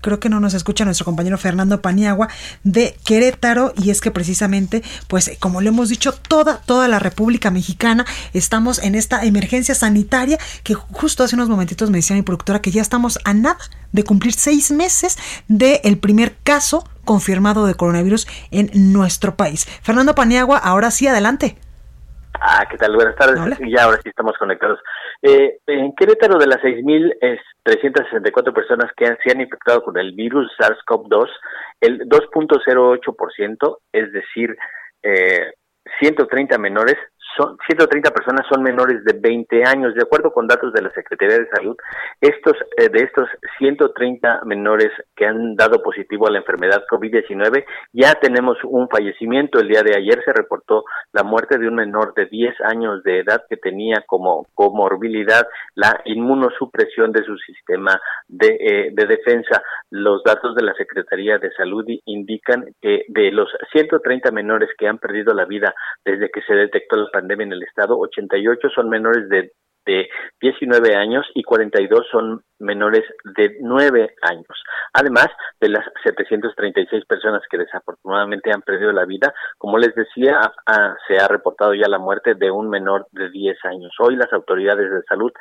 [0.07, 2.29] Creo que no nos escucha nuestro compañero Fernando Paniagua
[2.63, 7.51] de Querétaro y es que precisamente pues como le hemos dicho toda toda la República
[7.51, 12.61] Mexicana estamos en esta emergencia sanitaria que justo hace unos momentitos me decía mi productora
[12.61, 13.57] que ya estamos a nada
[13.91, 15.17] de cumplir seis meses
[15.49, 19.65] del el primer caso confirmado de coronavirus en nuestro país.
[19.81, 21.57] Fernando Paniagua, ahora sí, adelante.
[22.39, 22.95] Ah, ¿qué tal?
[22.95, 23.39] Buenas tardes.
[23.59, 24.79] Y ya ahora sí estamos conectados.
[25.21, 30.51] Eh, en Querétaro, de las 6.364 personas que han, se han infectado con el virus
[30.59, 31.27] SARS-CoV-2,
[31.81, 34.55] el 2.08%, es decir,
[35.03, 35.53] eh,
[35.99, 36.95] 130 menores,
[37.38, 41.38] son 130 personas son menores de 20 años, de acuerdo con datos de la Secretaría
[41.38, 41.77] de Salud.
[42.19, 43.29] Estos eh, de estos
[43.59, 47.63] 130 menores que han dado positivo a la enfermedad COVID-19,
[47.93, 49.59] ya tenemos un fallecimiento.
[49.59, 50.83] El día de ayer se reportó
[51.13, 56.01] la muerte de un menor de 10 años de edad que tenía como comorbilidad la
[56.05, 59.61] inmunosupresión de su sistema de, eh, de defensa.
[59.91, 64.97] Los datos de la Secretaría de Salud indican que de los 130 menores que han
[64.97, 65.73] perdido la vida
[66.03, 69.51] desde que se detectó la pandemia en el estado, 88 son menores de
[69.88, 70.07] de
[70.41, 73.03] 19 años y 42 son menores
[73.35, 74.63] de 9 años.
[74.93, 75.27] Además
[75.59, 80.39] de las 736 personas que desafortunadamente han perdido la vida, como les decía,
[81.07, 83.91] se ha reportado ya la muerte de un menor de 10 años.
[83.99, 85.31] Hoy las autoridades de salud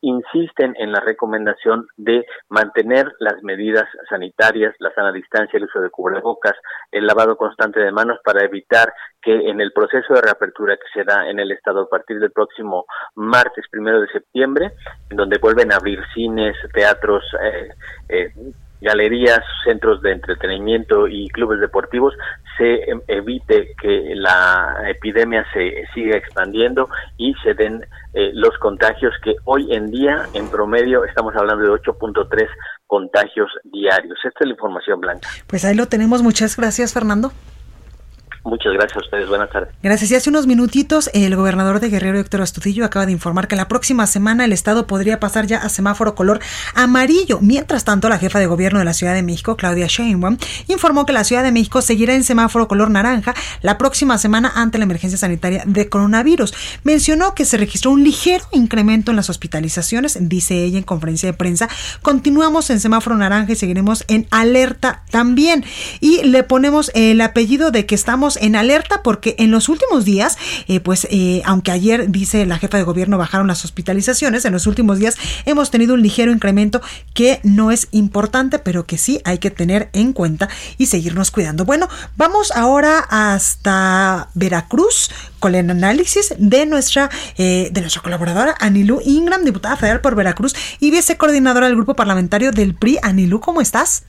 [0.00, 5.90] insisten en la recomendación de mantener las medidas sanitarias, la sana distancia, el uso de
[5.90, 6.54] cubrebocas,
[6.90, 11.04] el lavado constante de manos para evitar que en el proceso de reapertura que se
[11.04, 14.72] da en el estado a partir del próximo martes primero de septiembre,
[15.10, 17.68] en donde vuelven a abrir cines, teatros, eh,
[18.08, 18.32] eh,
[18.80, 22.14] galerías, centros de entretenimiento y clubes deportivos,
[22.56, 29.12] se em, evite que la epidemia se siga expandiendo y se den eh, los contagios
[29.22, 32.48] que hoy en día, en promedio, estamos hablando de 8.3
[32.86, 34.18] contagios diarios.
[34.24, 35.28] Esta es la información blanca.
[35.46, 36.22] Pues ahí lo tenemos.
[36.22, 37.32] Muchas gracias, Fernando.
[38.46, 39.28] Muchas gracias a ustedes.
[39.28, 39.74] Buenas tardes.
[39.82, 40.08] Gracias.
[40.12, 43.66] Y hace unos minutitos, el gobernador de Guerrero, Héctor Astudillo, acaba de informar que la
[43.66, 46.38] próxima semana el Estado podría pasar ya a semáforo color
[46.74, 47.40] amarillo.
[47.40, 50.38] Mientras tanto, la jefa de gobierno de la Ciudad de México, Claudia Sheinbaum,
[50.68, 54.78] informó que la Ciudad de México seguirá en semáforo color naranja la próxima semana ante
[54.78, 56.54] la emergencia sanitaria de coronavirus.
[56.84, 61.36] Mencionó que se registró un ligero incremento en las hospitalizaciones, dice ella en conferencia de
[61.36, 61.68] prensa.
[62.00, 65.64] Continuamos en semáforo naranja y seguiremos en alerta también.
[65.98, 70.38] Y le ponemos el apellido de que estamos en alerta porque en los últimos días,
[70.68, 74.66] eh, pues eh, aunque ayer dice la jefa de gobierno bajaron las hospitalizaciones, en los
[74.66, 76.80] últimos días hemos tenido un ligero incremento
[77.14, 81.64] que no es importante, pero que sí hay que tener en cuenta y seguirnos cuidando.
[81.64, 89.00] Bueno, vamos ahora hasta Veracruz con el análisis de nuestra, eh, de nuestra colaboradora Anilú
[89.04, 92.98] Ingram, diputada federal por Veracruz y vicecoordinadora del grupo parlamentario del PRI.
[93.02, 94.04] Anilú, ¿cómo estás?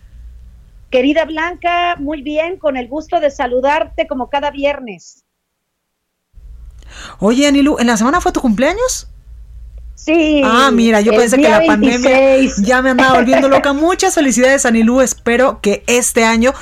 [0.90, 5.26] Querida Blanca, muy bien, con el gusto de saludarte como cada viernes.
[7.20, 9.08] Oye, Anilu, ¿en la semana fue tu cumpleaños?
[9.96, 10.42] Sí.
[10.46, 13.74] Ah, mira, yo pensé que la pandemia ya me andaba volviendo loca.
[13.74, 15.02] Muchas felicidades, Anilu.
[15.02, 16.54] Espero que este año,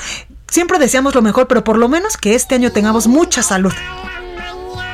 [0.47, 3.73] siempre deseamos lo mejor, pero por lo menos que este año tengamos mucha salud.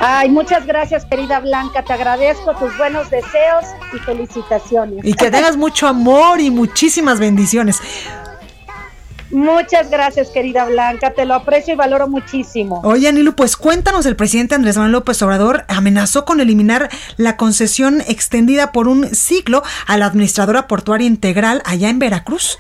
[0.04, 1.84] Ay, muchas gracias, querida Blanca.
[1.84, 5.06] Te agradezco tus buenos deseos y felicitaciones.
[5.06, 7.80] Y que tengas mucho amor y muchísimas bendiciones.
[9.32, 11.12] Muchas gracias, querida Blanca.
[11.12, 12.82] Te lo aprecio y valoro muchísimo.
[12.84, 18.02] Oye, Anilu, pues cuéntanos, el presidente Andrés Manuel López Obrador amenazó con eliminar la concesión
[18.02, 22.58] extendida por un ciclo a la administradora portuaria integral allá en Veracruz.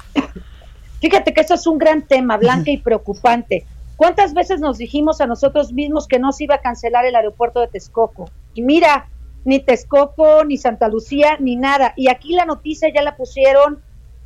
[1.01, 3.65] Fíjate que eso es un gran tema, Blanca, y preocupante.
[3.97, 7.59] ¿Cuántas veces nos dijimos a nosotros mismos que no se iba a cancelar el aeropuerto
[7.59, 8.30] de Texcoco?
[8.53, 9.07] Y mira,
[9.43, 11.93] ni Texcoco, ni Santa Lucía, ni nada.
[11.97, 13.82] Y aquí la noticia ya la pusieron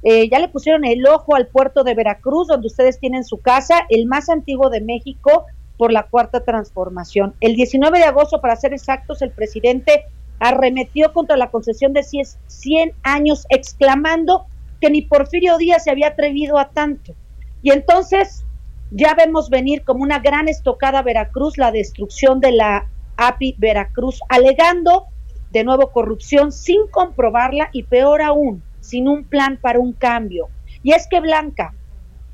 [0.08, 3.88] eh, ya le pusieron el ojo al puerto de Veracruz, donde ustedes tienen su casa,
[3.90, 5.46] el más antiguo de México
[5.78, 7.34] por la cuarta transformación.
[7.42, 10.04] El 19 de agosto, para ser exactos, el presidente
[10.38, 14.46] arremetió contra la concesión de 100 años, exclamando
[14.80, 17.16] que ni Porfirio Díaz se había atrevido a tanto.
[17.64, 18.46] Y entonces
[18.92, 22.88] ya vemos venir como una gran estocada a Veracruz la destrucción de la
[23.18, 25.08] API Veracruz, alegando
[25.50, 30.50] de nuevo corrupción sin comprobarla y peor aún, sin un plan para un cambio.
[30.84, 31.74] Y es que Blanca,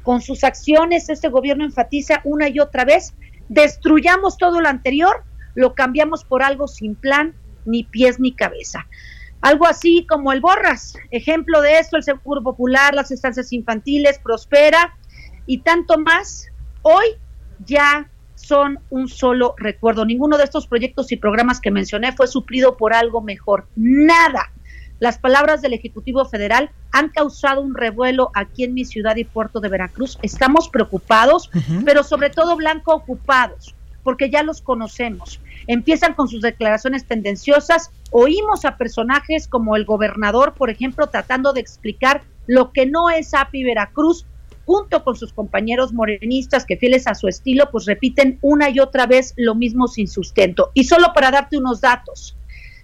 [0.03, 3.13] con sus acciones, este gobierno enfatiza una y otra vez,
[3.49, 5.23] destruyamos todo lo anterior,
[5.55, 7.33] lo cambiamos por algo sin plan,
[7.65, 8.87] ni pies ni cabeza.
[9.41, 14.95] Algo así como el Borras, ejemplo de esto, el Seguro Popular, las estancias infantiles, Prospera
[15.47, 16.47] y tanto más,
[16.83, 17.05] hoy
[17.65, 20.05] ya son un solo recuerdo.
[20.05, 23.67] Ninguno de estos proyectos y programas que mencioné fue suplido por algo mejor.
[23.75, 24.51] Nada.
[25.01, 29.59] Las palabras del Ejecutivo Federal han causado un revuelo aquí en mi ciudad y puerto
[29.59, 30.19] de Veracruz.
[30.21, 31.49] Estamos preocupados,
[31.83, 33.73] pero sobre todo blanco ocupados,
[34.03, 35.41] porque ya los conocemos.
[35.65, 37.89] Empiezan con sus declaraciones tendenciosas.
[38.11, 43.33] Oímos a personajes como el gobernador, por ejemplo, tratando de explicar lo que no es
[43.33, 44.27] API Veracruz,
[44.65, 49.07] junto con sus compañeros morenistas que fieles a su estilo, pues repiten una y otra
[49.07, 50.69] vez lo mismo sin sustento.
[50.75, 52.37] Y solo para darte unos datos,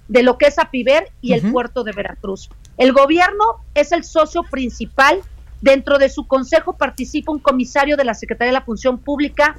[0.07, 2.49] de lo que es Apiver y el puerto de Veracruz.
[2.77, 3.43] El gobierno
[3.73, 5.19] es el socio principal.
[5.61, 9.57] Dentro de su consejo participa un comisario de la Secretaría de la Función Pública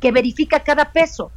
[0.00, 1.30] que verifica cada peso.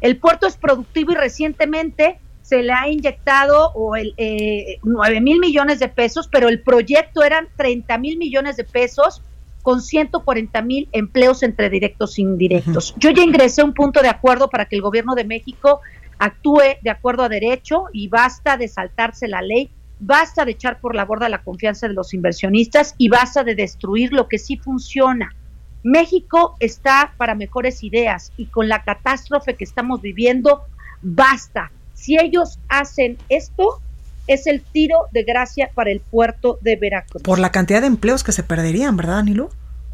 [0.00, 5.40] El puerto es productivo y recientemente se le ha inyectado o el, eh, 9 mil
[5.40, 9.22] millones de pesos, pero el proyecto eran 30 mil millones de pesos
[9.62, 12.94] con 140 mil empleos entre directos e indirectos.
[12.98, 15.80] Yo ya ingresé un punto de acuerdo para que el gobierno de México
[16.18, 20.94] actúe de acuerdo a derecho y basta de saltarse la ley, basta de echar por
[20.94, 25.34] la borda la confianza de los inversionistas y basta de destruir lo que sí funciona.
[25.82, 30.62] México está para mejores ideas y con la catástrofe que estamos viviendo,
[31.02, 31.70] basta.
[31.92, 33.80] Si ellos hacen esto,
[34.26, 37.22] es el tiro de gracia para el puerto de Veracruz.
[37.22, 39.50] Por la cantidad de empleos que se perderían, ¿verdad, Anilú?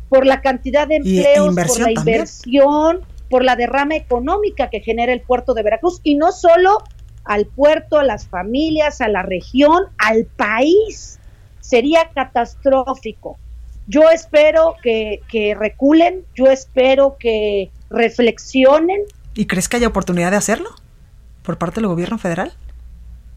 [0.08, 3.00] Por la cantidad de empleos, por la inversión,
[3.30, 6.78] por la derrama económica que genera el puerto de Veracruz y no solo
[7.24, 11.18] al puerto, a las familias, a la región, al país.
[11.60, 13.38] Sería catastrófico.
[13.86, 19.00] Yo espero que, que reculen, yo espero que reflexionen.
[19.34, 20.70] ¿Y crees que haya oportunidad de hacerlo
[21.42, 22.52] por parte del gobierno federal?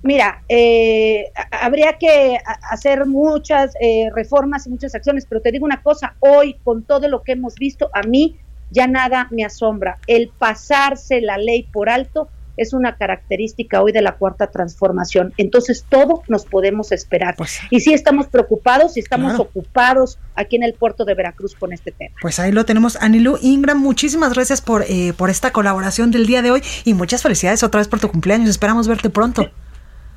[0.02, 2.38] Mira, eh, habría que
[2.70, 7.08] hacer muchas eh, reformas y muchas acciones, pero te digo una cosa, hoy con todo
[7.08, 8.38] lo que hemos visto, a mí
[8.74, 9.98] ya nada me asombra.
[10.08, 15.34] El pasarse la ley por alto es una característica hoy de la cuarta transformación.
[15.38, 17.36] Entonces, todo nos podemos esperar.
[17.36, 21.74] Pues y sí estamos preocupados y estamos ocupados aquí en el puerto de Veracruz con
[21.74, 22.16] este tema.
[22.22, 23.80] Pues ahí lo tenemos, Anilu Ingram.
[23.80, 27.80] Muchísimas gracias por, eh, por esta colaboración del día de hoy y muchas felicidades otra
[27.80, 28.50] vez por tu cumpleaños.
[28.50, 29.50] Esperamos verte pronto.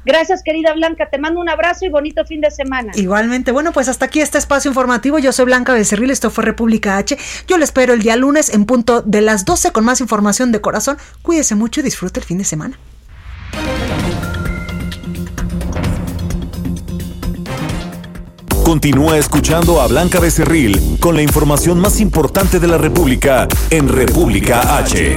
[0.06, 1.08] Gracias, querida Blanca.
[1.10, 2.92] Te mando un abrazo y bonito fin de semana.
[2.94, 3.50] Igualmente.
[3.50, 5.18] Bueno, pues hasta aquí este espacio informativo.
[5.18, 6.12] Yo soy Blanca Becerril.
[6.12, 7.18] Esto fue República H.
[7.48, 10.60] Yo le espero el día lunes en punto de las 12 con más información de
[10.60, 10.96] corazón.
[11.22, 12.78] Cuídese mucho y disfrute el fin de semana.
[18.64, 24.78] Continúa escuchando a Blanca Becerril con la información más importante de la República en República
[24.78, 25.16] H.